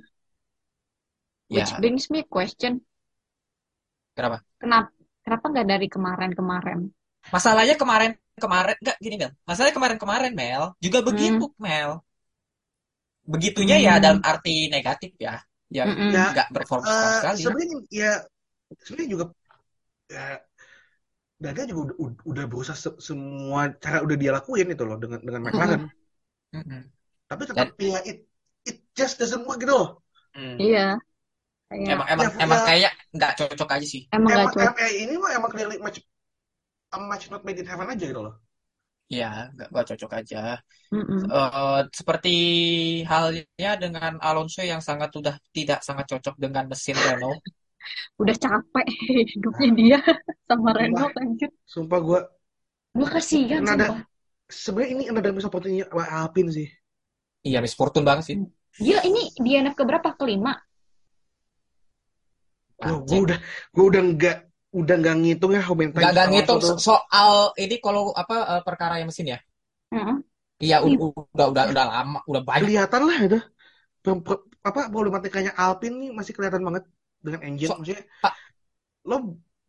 [1.49, 2.81] Ya, Which brings me question.
[4.15, 4.43] kenapa?
[4.61, 4.89] Kenapa
[5.23, 6.79] kenapa nggak dari kemarin-kemarin?
[7.35, 8.11] Masalahnya kemarin
[8.43, 9.31] kemarin nggak gini Mel.
[9.47, 11.91] Masalahnya kemarin-kemarin Mel juga begitu Mel.
[13.33, 14.03] Begitunya ya Hmm.
[14.03, 15.35] dalam arti negatif ya,
[15.77, 15.89] yang.
[16.15, 17.41] Ya, nggak perform sama Eh, sekali.
[17.41, 18.09] sebenarnya ya
[18.85, 19.25] sebenarnya juga
[20.15, 20.23] ya
[21.43, 25.19] Daniel juga udah, udah- udah berusaha se- semua cara udah dia lakuin itu loh dengan
[25.27, 25.81] dengan McLaren.
[26.53, 26.81] Mm-mm.
[27.29, 28.17] Tapi tetap ya it
[28.69, 29.89] it just doesn't work gitu loh.
[30.35, 30.57] Hmm.
[30.61, 30.79] Iya.
[31.69, 32.65] Kayak Emang emang Ya, emang ya.
[32.67, 34.01] kayak nggak cocok aja sih.
[34.15, 34.59] emang Emang, cocok.
[34.65, 35.99] em- eh, ini mah emang clearly match
[36.95, 38.35] a match not made in heaven aja gitu loh.
[39.13, 40.41] Iya, nggak nggak cocok aja.
[40.89, 41.17] Mhm.
[41.29, 42.33] Eh, seperti
[43.05, 47.37] halnya dengan Alonso yang sangat sudah tidak sangat cocok dengan mesin Renault.
[48.21, 49.99] Udah capek hidupnya dia
[50.49, 51.51] sama Renault anjir.
[51.67, 52.19] Sumpah gua
[52.93, 53.99] Gua kasihan Nada- sumpah.
[54.49, 56.67] sebenarnya ini ada miss opportunity buat Alpine sih.
[57.43, 58.37] Iya, Miss Fortune banget sih.
[58.79, 60.15] Gila ini DNF keberapa?
[60.15, 60.55] Kelima?
[62.79, 63.39] Gua, gua udah
[63.75, 64.37] gua udah nggak
[64.73, 68.97] udah nggak ngitung ya how many times Nggak ngitung soal ini kalau apa eh, perkara
[68.99, 69.39] yang mesin ya.
[69.93, 70.15] Heeh.
[70.63, 72.65] Iya, u- udah udah udah lama, udah banyak.
[72.65, 73.39] kelihatan lah itu
[74.63, 76.83] apa problematikanya Alpine nih masih kelihatan banget
[77.23, 78.33] dengan engine So- maksudnya Pak.
[79.09, 79.15] lo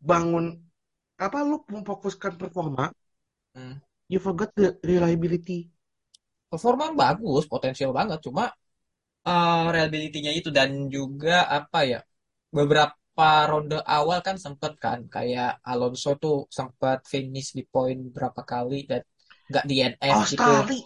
[0.03, 0.45] bangun
[1.19, 2.91] apa lo memfokuskan performa
[3.55, 3.79] Hmm.
[4.11, 5.71] you forgot the reliability
[6.51, 8.47] Performa bagus, potensial banget, cuma
[9.27, 12.01] eh, reliability-nya itu dan juga apa ya?
[12.55, 18.91] beberapa ronde awal kan sempet kan kayak Alonso tuh sempet finish di poin berapa kali
[18.91, 19.07] dan
[19.47, 20.43] nggak DNF gitu.
[20.43, 20.85] Australia.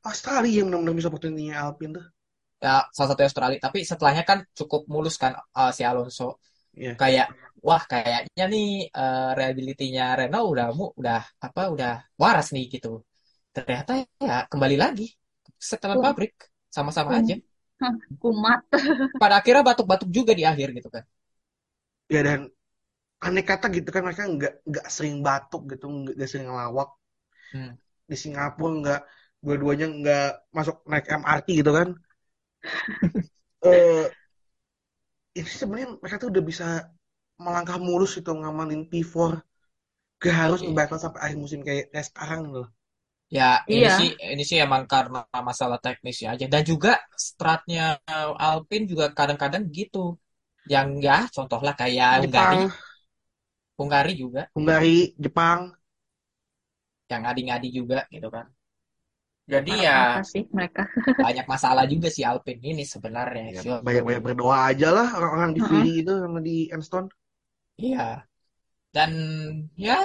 [0.00, 2.06] Australia yang benar-benar bisa opportunity-nya Alpine tuh.
[2.60, 3.58] Ya, salah satu Australia.
[3.60, 6.40] Tapi setelahnya kan cukup mulus kan uh, si Alonso.
[6.74, 6.96] Iya.
[6.96, 7.26] Kayak
[7.60, 13.04] wah kayaknya nih uh, reliability-nya Renault udah mu- udah apa udah waras nih gitu.
[13.52, 15.06] Ternyata ya kembali lagi
[15.60, 16.32] setelan Kum- pabrik
[16.72, 17.36] sama-sama kum- aja.
[18.22, 18.60] Kumat.
[19.20, 21.04] Pada akhirnya batuk-batuk juga di akhir gitu kan.
[22.14, 22.40] Ya dan
[23.26, 26.88] aneh kata gitu kan mereka nggak nggak sering batuk gitu, nggak nggak sering ngelawak.
[27.52, 27.70] Hmm.
[28.10, 29.00] Di Singapura nggak
[29.44, 30.24] dua-duanya nggak
[30.56, 31.88] masuk naik MRT gitu kan.
[33.62, 34.10] Eh
[35.38, 36.64] ini sebenarnya mereka tuh udah bisa
[37.44, 39.32] melangkah mulus itu ngamanin P4.
[40.22, 40.66] Gak harus Iya.
[40.66, 42.66] ngebattle sampai akhir musim kayak, kayak sekarang loh.
[43.32, 43.94] Ya, ini Iya.
[43.98, 47.98] sih ini sih emang karena masalah teknisnya aja dan juga stratnya
[48.38, 50.19] Alpine juga kadang-kadang gitu.
[50.70, 52.66] Yang ya contohlah kayak Jepang, Hungari,
[53.78, 55.74] Hungari juga Hungari, Jepang.
[57.10, 58.46] yang ngadi-ngadi juga gitu kan.
[59.50, 60.86] Jadi ya sih mereka.
[61.26, 63.44] banyak masalah juga si Alpine ini sebenarnya.
[63.50, 65.68] Ya, banyak-banyak berdoa aja lah orang-orang di Heeh.
[65.68, 67.08] Philly itu sama di Enstone.
[67.82, 68.22] Iya.
[68.96, 69.10] Dan
[69.86, 69.98] ya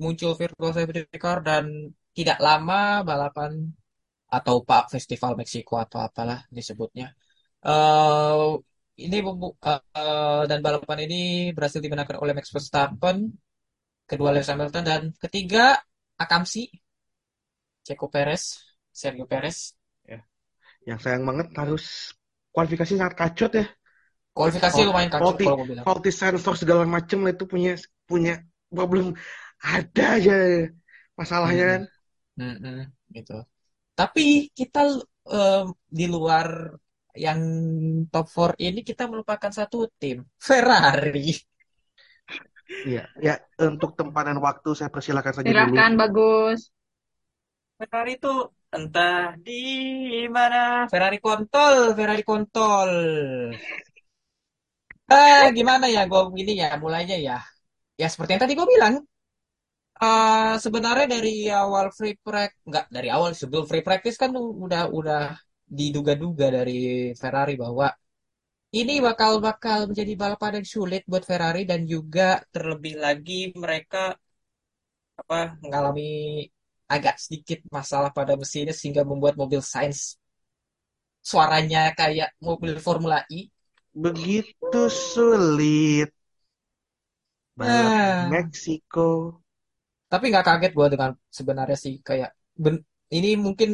[0.00, 1.64] muncul virtual safety car dan
[2.16, 3.52] tidak lama balapan
[4.36, 7.06] atau Pak Festival Meksiko atau apalah disebutnya.
[7.66, 8.44] eh
[9.06, 13.32] ini eh, dan balapan ini berhasil dimenangkan oleh Max Verstappen,
[14.04, 15.80] kedua Lewis Hamilton dan ketiga
[16.20, 16.68] Akamsi,
[17.86, 19.72] Checo Perez, Sergio Perez.
[20.88, 22.16] Yang sayang banget harus
[22.52, 23.66] kualifikasi sangat kacot ya.
[24.32, 25.84] Kualifikasi lumayan kacau faulty, kalau bilang.
[25.84, 27.76] faulty sensor segala macem lah itu punya
[28.08, 28.40] punya
[28.70, 29.18] problem
[29.60, 30.36] ada aja
[31.18, 31.82] masalahnya kan.
[32.40, 32.78] Mm-mm,
[33.12, 33.44] gitu.
[33.92, 34.80] Tapi kita
[35.28, 36.72] eh, di luar
[37.14, 37.40] yang
[38.12, 41.34] top 4 ini kita melupakan satu tim, Ferrari.
[42.86, 43.34] Iya, ya
[43.66, 45.74] untuk tempat dan waktu saya persilakan saja dulu.
[45.74, 46.58] Silahkan bagus.
[47.78, 48.32] Ferrari itu
[48.76, 49.52] entah di
[50.30, 50.86] mana.
[50.92, 52.90] Ferrari kontol, Ferrari kontol.
[55.10, 57.36] Eh, gimana ya gue gini ya mulainya ya.
[58.00, 58.94] Ya seperti yang tadi gue bilang.
[60.00, 61.30] eh sebenarnya dari
[61.62, 64.30] awal free practice, nggak dari awal sebelum free practice kan
[64.64, 65.20] udah udah
[65.78, 66.80] diduga-duga dari
[67.20, 67.86] Ferrari bahwa
[68.80, 74.02] ini bakal bakal menjadi balapan yang sulit buat Ferrari dan juga terlebih lagi mereka
[75.20, 76.02] apa mengalami
[76.94, 80.00] agak sedikit masalah pada mesinnya sehingga membuat mobil Sainz
[81.30, 83.40] suaranya kayak mobil Formula E.
[84.04, 84.80] Begitu
[85.12, 86.08] sulit.
[87.58, 88.28] Balapan Ah.
[88.32, 89.08] Meksiko.
[90.10, 92.30] Tapi nggak kaget gue dengan sebenarnya sih kayak
[92.64, 92.84] ben-
[93.16, 93.70] ini mungkin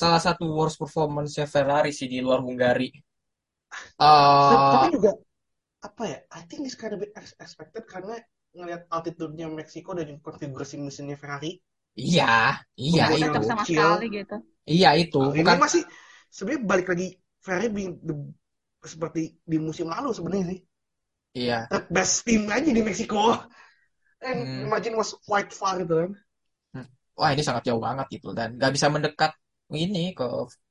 [0.00, 2.88] salah satu worst performance-nya Ferrari sih di luar Hungari.
[4.50, 5.10] Tapi eh tapi juga
[5.88, 6.18] apa ya?
[6.38, 7.12] I think this kind of bit
[7.44, 8.16] expected karena
[8.56, 11.52] ngelihat altitude-nya Meksiko dan konfigurasi mesinnya Ferrari.
[12.00, 12.24] iya,
[12.86, 13.68] iya itu, sama kecil.
[13.68, 14.36] sekali gitu.
[14.72, 15.82] iya itu Nah, ini bukan masih
[16.32, 17.06] sebenarnya balik lagi
[17.44, 18.34] Ferrari being the-
[18.84, 20.60] seperti di musim lalu sebenarnya sih.
[21.34, 21.70] iya.
[21.70, 23.40] The best team aja di Meksiko.
[24.22, 24.64] And Hmm.
[24.64, 26.10] imagine was quite far gitu kan.
[27.18, 29.30] Wah ini sangat jauh banget gitu dan nggak bisa mendekat
[29.84, 30.24] ini ke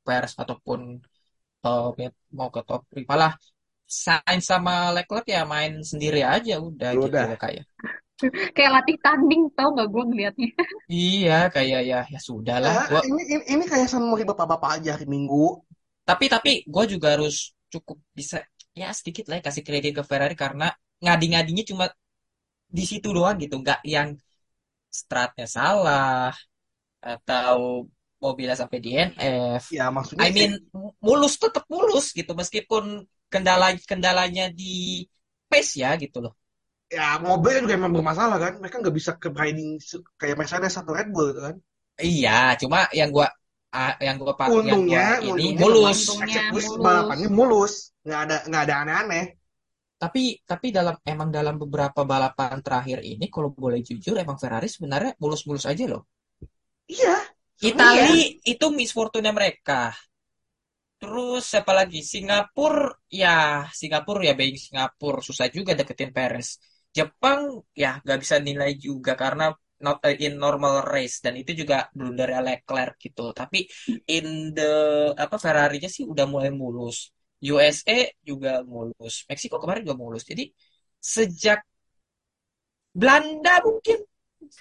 [0.06, 0.80] Perez ataupun
[1.66, 3.34] eh, mau ke top 3 malah
[4.04, 7.28] Sainz sama Leclerc ya main sendiri aja udah gitu Udah.
[7.30, 7.66] loh kayak
[8.56, 10.50] Kayak latih tanding tau nggak gue ngeliatnya.
[10.94, 14.90] iya kayak ya ya sudah lah Nah, gua ini, ini, ini kayak Mori bapak-bapak aja
[14.96, 15.44] hari Minggu.
[16.08, 18.38] tapi tapi gue juga harus cukup bisa
[18.74, 20.66] ya sedikit lah ya kasih kredit ke Ferrari karena
[21.04, 21.86] ngadi-ngadinya cuma
[22.78, 24.10] di situ doang gitu nggak yang
[25.00, 26.34] stratnya salah
[27.04, 27.88] atau
[28.24, 30.52] mobilnya sampai DNF Ya maksudnya I mean
[31.06, 32.84] mulus tetap mulus gitu meskipun
[33.32, 35.06] kendala kendalanya di
[35.50, 36.34] pace ya gitu loh
[36.98, 38.54] ya mobilnya juga emang bermasalah kan.
[38.62, 41.56] Mereka nggak bisa ke riding se- kayak Mercedes atau Red Bull gitu kan.
[42.06, 42.30] iya
[42.62, 43.28] cuma yang gua
[43.76, 46.82] ah, yang gua pak yang Untungnya, gua ini untungnya mulus Untungnya mulus.
[46.86, 47.74] balapannya mulus.
[48.06, 49.24] Nggak ada nggak ada aneh-aneh.
[50.04, 55.12] tapi tapi dalam emang dalam beberapa balapan terakhir ini kalau boleh jujur emang Ferrari sebenarnya
[55.22, 56.02] mulus-mulus aja loh
[56.88, 57.30] Iya.
[57.60, 59.92] Itali itu misfortune mereka.
[61.00, 62.04] Terus siapa lagi?
[62.04, 65.20] Singapura ya Singapura ya being Singapura.
[65.24, 71.24] Susah juga deketin Perez Jepang ya nggak bisa nilai juga karena not in normal race.
[71.24, 73.32] Dan itu juga belum dari Leclerc gitu.
[73.32, 73.64] Tapi
[74.12, 74.72] in the
[75.16, 77.12] apa Ferrari-nya sih udah mulai mulus.
[77.40, 79.24] USA juga mulus.
[79.30, 80.24] Meksiko kemarin juga mulus.
[80.28, 80.52] Jadi
[81.00, 81.64] sejak
[82.92, 84.09] Belanda mungkin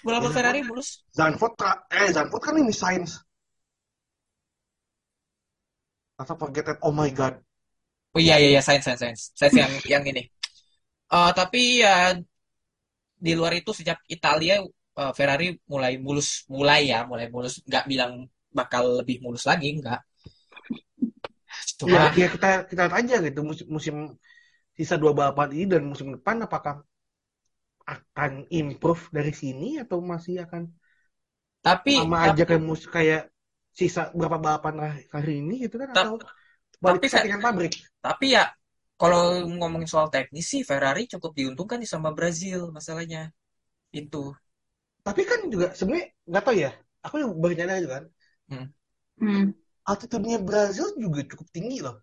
[0.05, 0.89] balapan Ya, Ferrari mulus
[1.59, 3.11] tra- eh Zandvoort kan ini Sainz.
[6.21, 6.65] Atau forget.
[6.87, 7.33] Oh my god.
[8.15, 10.21] oh iya iya iya sains sains sains sains yang yang ini
[11.15, 11.89] Eh, tapi ya
[13.25, 14.55] di luar itu sejak Italia
[14.99, 18.11] eh, Ferrari mulai mulus mulai ya mulai mulus nggak bilang
[18.57, 19.99] bakal lebih mulus lagi nggak
[21.93, 23.95] Ya, cuma ya kita kita lihat aja gitu musim, musim
[24.77, 26.75] sisa dua balapan ini dan musim depan apakah
[27.93, 30.63] akan improve dari sini atau masih akan
[31.65, 33.21] tapi sama aja tapi kayak mus kayak
[33.79, 34.75] sisa berapa balapan
[35.15, 36.13] hari ini gitu kan ta- atau
[36.83, 37.73] balik tapi ke settingan pabrik
[38.05, 38.43] tapi ya
[39.01, 39.21] kalau
[39.59, 43.21] ngomongin soal teknis sih Ferrari cukup diuntungkan nih sama Brazil masalahnya
[43.99, 44.23] itu
[45.05, 46.69] tapi kan juga sebenarnya nggak tahu ya
[47.05, 48.05] aku yang baru nyadar juga kan
[48.49, 48.65] Hmm.
[49.19, 49.51] Hmm.
[49.91, 51.95] altitude-nya Brazil juga cukup tinggi loh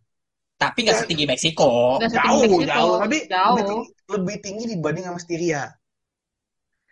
[0.61, 1.68] tapi nggak setinggi Meksiko
[2.12, 2.64] setinggi jauh Meksiko.
[2.70, 3.16] jauh tapi
[3.47, 3.68] lebih Jauh.
[3.68, 5.62] tinggi, lebih tinggi dibanding sama Styria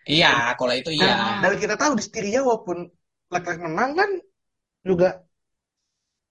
[0.08, 1.36] iya kalau itu iya Ah.
[1.42, 2.88] dan kita tahu di Styria walaupun
[3.32, 4.10] Leclerc menang kan
[4.84, 5.08] juga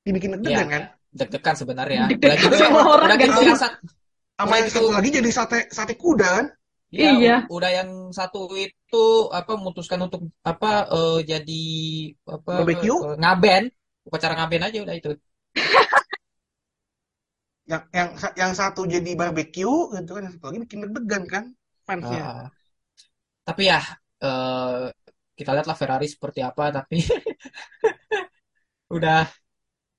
[0.04, 0.74] dibikin deg-degan Iya.
[0.74, 3.80] kan deg-degan sebenarnya Deg-degan gitu sama orang udah gitu yang sat-
[4.34, 6.48] sama yang satu lagi jadi sate sate kuda kan
[6.94, 7.36] Iya, Iya.
[7.50, 9.04] u- udah yang satu itu
[9.34, 11.64] apa memutuskan untuk apa eh, jadi
[12.30, 12.94] apa Barbecue?
[13.02, 13.64] eh, ngaben,
[14.06, 15.10] upacara ngaben aja udah itu.
[17.64, 21.44] yang yang yang satu jadi barbecue gitu kan yang satu lagi bikin deg-degan kan
[21.88, 22.48] fansnya Ah,
[23.44, 23.80] tapi ya
[24.24, 24.88] eh,
[25.34, 26.98] kita lihatlah Ferrari seperti apa tapi
[28.96, 29.26] udah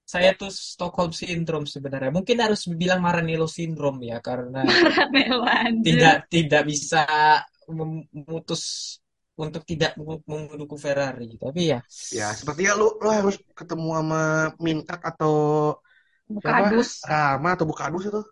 [0.05, 2.13] saya tuh Stockholm Syndrome sebenarnya.
[2.13, 4.63] Mungkin harus bilang Maranello Syndrome ya karena
[5.85, 7.03] tidak tidak bisa
[7.73, 8.97] mem- memutus
[9.35, 9.97] untuk tidak
[10.29, 11.41] mendukung Ferrari.
[11.41, 11.81] Tapi ya
[12.13, 14.23] ya sepertinya lu lu harus ketemu sama
[14.61, 15.35] Mintak atau
[16.29, 17.01] Bukadus.
[17.05, 18.23] Rama atau Bukadus itu.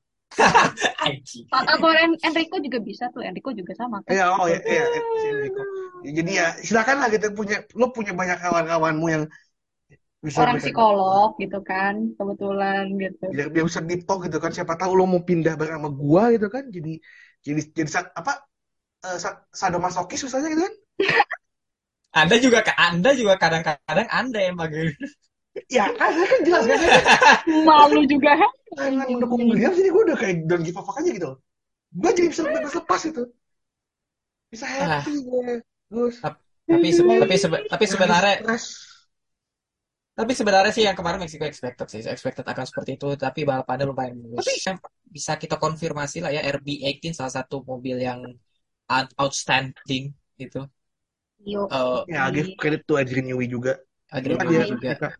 [1.53, 1.89] Atau
[2.27, 3.23] Enrico juga bisa tuh.
[3.29, 4.17] Enrico juga sama kan.
[4.19, 4.85] ya oh ya ya
[5.21, 5.61] si Enrico.
[6.05, 9.23] Ya, jadi ya silakan lah gitu punya lu punya banyak kawan-kawanmu yang
[10.27, 11.95] bisa Orang bisa psikolog gitu kan.
[12.17, 13.27] Kebetulan gitu.
[13.33, 16.23] biar, biar bisa deep talk gitu kan siapa tahu lu mau pindah bareng sama gua
[16.35, 16.91] gitu kan jadi
[17.47, 18.33] jadi jadi apa
[19.07, 20.75] eh, sa- sadomasokis misalnya gitu kan
[22.21, 24.71] Anda juga Anda juga kadang-kadang Anda emang
[25.69, 26.81] ya kan kan jelas kan
[27.65, 28.33] Malu juga.
[28.73, 31.39] dengan mendukung Williams ini gue udah kayak don't give a fuck aja gitu loh.
[31.93, 33.23] Gue jadi bisa bebas lepas itu.
[34.49, 35.01] Bisa Ah.
[35.01, 35.61] happy gue.
[35.93, 36.17] Gus.
[36.65, 38.37] tapi se- tapi sebe- tapi sebenarnya
[40.13, 44.17] tapi sebenarnya sih yang kemarin Meksiko expected sih expected akan seperti itu tapi balapannya lumayan
[44.17, 48.21] mulus Yang bisa kita konfirmasi lah ya RB18 salah satu mobil yang
[48.89, 50.65] out- outstanding gitu
[51.43, 51.67] Yo.
[51.67, 53.75] Eh, Ya, give credit to Adrian Newey juga.
[54.09, 55.13] Adrian Cuma Newey dia- juga kita-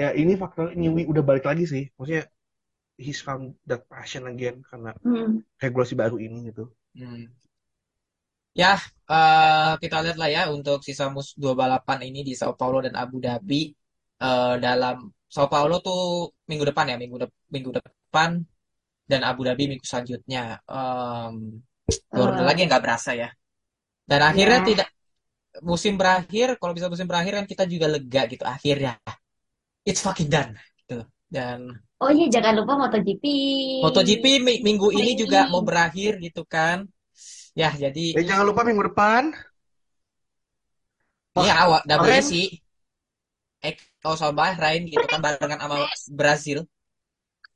[0.00, 1.84] ya ini faktor Newey udah balik lagi sih.
[1.96, 2.24] Maksudnya
[3.04, 5.42] he's found that passion again karena Hmm.
[5.62, 6.64] regulasi baru ini gitu.
[6.98, 7.24] Hmm.
[8.54, 8.78] Ya,
[9.10, 12.94] eh, kita lihat lah ya untuk sisa mus dua balapan ini di Sao Paulo dan
[13.02, 13.62] Abu Dhabi.
[14.24, 14.96] Eh, dalam
[15.34, 18.30] Sao Paulo tuh minggu depan ya, minggu de- minggu depan
[19.10, 20.42] dan Abu Dhabi minggu selanjutnya.
[22.14, 22.46] Ronde Eh.
[22.48, 23.28] lagi nggak berasa ya.
[24.10, 24.66] Dan akhirnya Ya.
[24.70, 24.88] tidak
[25.62, 28.44] musim berakhir, kalau bisa musim berakhir kan kita juga lega gitu.
[28.46, 28.92] Akhirnya,
[29.84, 31.04] it's fucking done gitu.
[31.28, 31.70] Dan
[32.00, 33.24] Oh iya jangan lupa MotoGP.
[33.80, 36.84] MotoGP mi- minggu ini juga mau berakhir gitu kan.
[37.54, 39.30] Ya, jadi Dan jangan lupa minggu depan
[41.34, 42.32] Iya, awal kemarin- WEC.
[43.64, 45.76] Eh, kalau soal Bahrain gitu kan barengan sama
[46.12, 46.58] Brazil.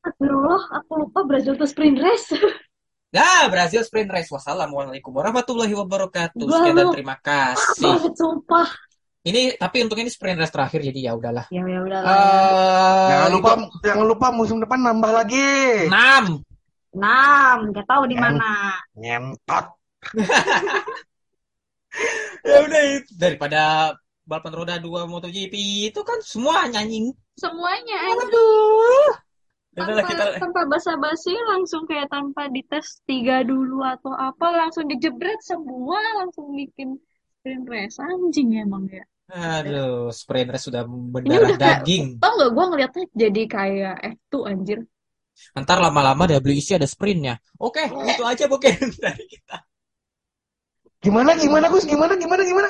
[0.03, 2.31] Astagfirullah, aku lupa Brazil tuh sprint race.
[3.09, 4.29] Nah, Brazil sprint race.
[4.29, 6.45] Wassalamualaikum warahmatullahi wabarakatuh.
[6.45, 7.89] Sekian dan terima kasih.
[7.97, 8.69] Banget sumpah.
[9.27, 11.47] Ini tapi untuk ini sprint race terakhir jadi ya udahlah.
[11.51, 12.13] Ya ya udah lah.
[12.15, 15.51] Eh, jangan lupa itu jangan lupa musim depan nambah lagi.
[15.91, 16.25] enam.
[16.95, 18.79] Enam, nggak tahu di mana.
[18.95, 19.67] Nyentot.
[22.47, 23.93] Ya udah itu daripada
[24.29, 25.55] balapan roda dua MotoGP
[25.91, 27.11] itu kan semua nyanyi.
[27.35, 28.13] Semuanya.
[28.13, 29.11] Aduh.
[29.75, 34.87] Ya udahlah Tanpa, kita tanpa basa-basi langsung kayak tanpa dites tiga dulu atau apa langsung
[34.91, 36.99] dijebret semua langsung bikin
[37.39, 39.05] sprint race anjing emang ya.
[39.29, 42.05] Aduh, sprint race sudah mendarah udah kayak- daging.
[42.19, 44.79] Tau nggak gue ngeliatnya jadi kayak F2 anjir.
[45.55, 47.39] Ntar lama-lama WEC ada sprintnya.
[47.57, 48.75] Oke, itu aja mungkin
[49.05, 49.63] dari kita.
[50.99, 51.87] Gimana gimana Gus?
[51.87, 52.69] Gimana gimana gimana?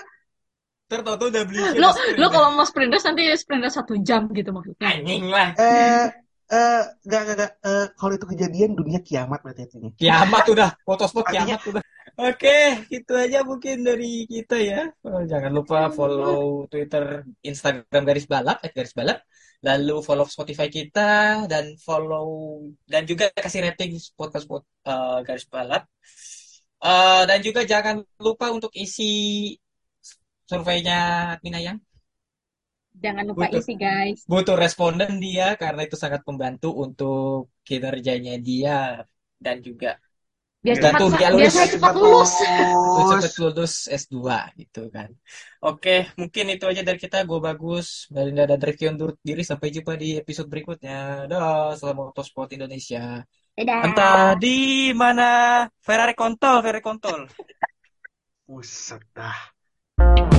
[0.89, 1.89] Ntar tau-tau WEC Lo
[2.21, 4.85] lo kalau mau sprint race nanti sprint race satu jam gitu maksudnya.
[4.85, 5.57] Anjing lah.
[5.57, 6.07] Eh
[6.49, 9.93] eh gak gak gak eh, kalau itu kejadian dunia kiamat berarti ini.
[9.97, 10.71] Kiamat udah.
[10.85, 11.83] Artinya- kiamat udah.
[12.19, 12.51] Oke,
[12.91, 14.91] itu aja mungkin dari kita ya.
[15.07, 19.23] Oh, jangan lupa follow Twitter, Instagram garis balap, at garis balap.
[19.63, 22.27] Lalu follow Spotify kita dan follow
[22.91, 25.87] dan juga kasih rating podcast pod- eh, garis balap.
[26.83, 29.55] Eh, dan juga jangan lupa untuk isi
[30.51, 31.79] surveinya Admin Ayang.
[32.99, 33.63] Jangan lupa Butuh.
[33.63, 34.27] isi guys.
[34.27, 39.07] butuh responden dia karena itu sangat membantu untuk kinerjanya dia
[39.39, 40.03] dan juga
[40.59, 41.55] Biar Dan cepat tuh biar lulus.
[41.55, 42.33] saya cepat lulus.
[42.35, 44.17] Tuh cepet lulus S2
[44.59, 45.09] gitu kan.
[45.63, 47.23] Oke, mungkin itu aja dari kita.
[47.23, 48.11] Gue bagus.
[48.11, 49.47] Melinda dan Rifki undur diri.
[49.47, 51.31] Sampai jumpa di episode berikutnya.
[51.31, 53.23] Dah, salam motorsport Indonesia.
[53.55, 53.81] Dadah.
[53.87, 55.29] Entah di mana
[55.79, 57.27] Ferrari kontol, Ferrari kontol.
[58.51, 60.38] Buset dah.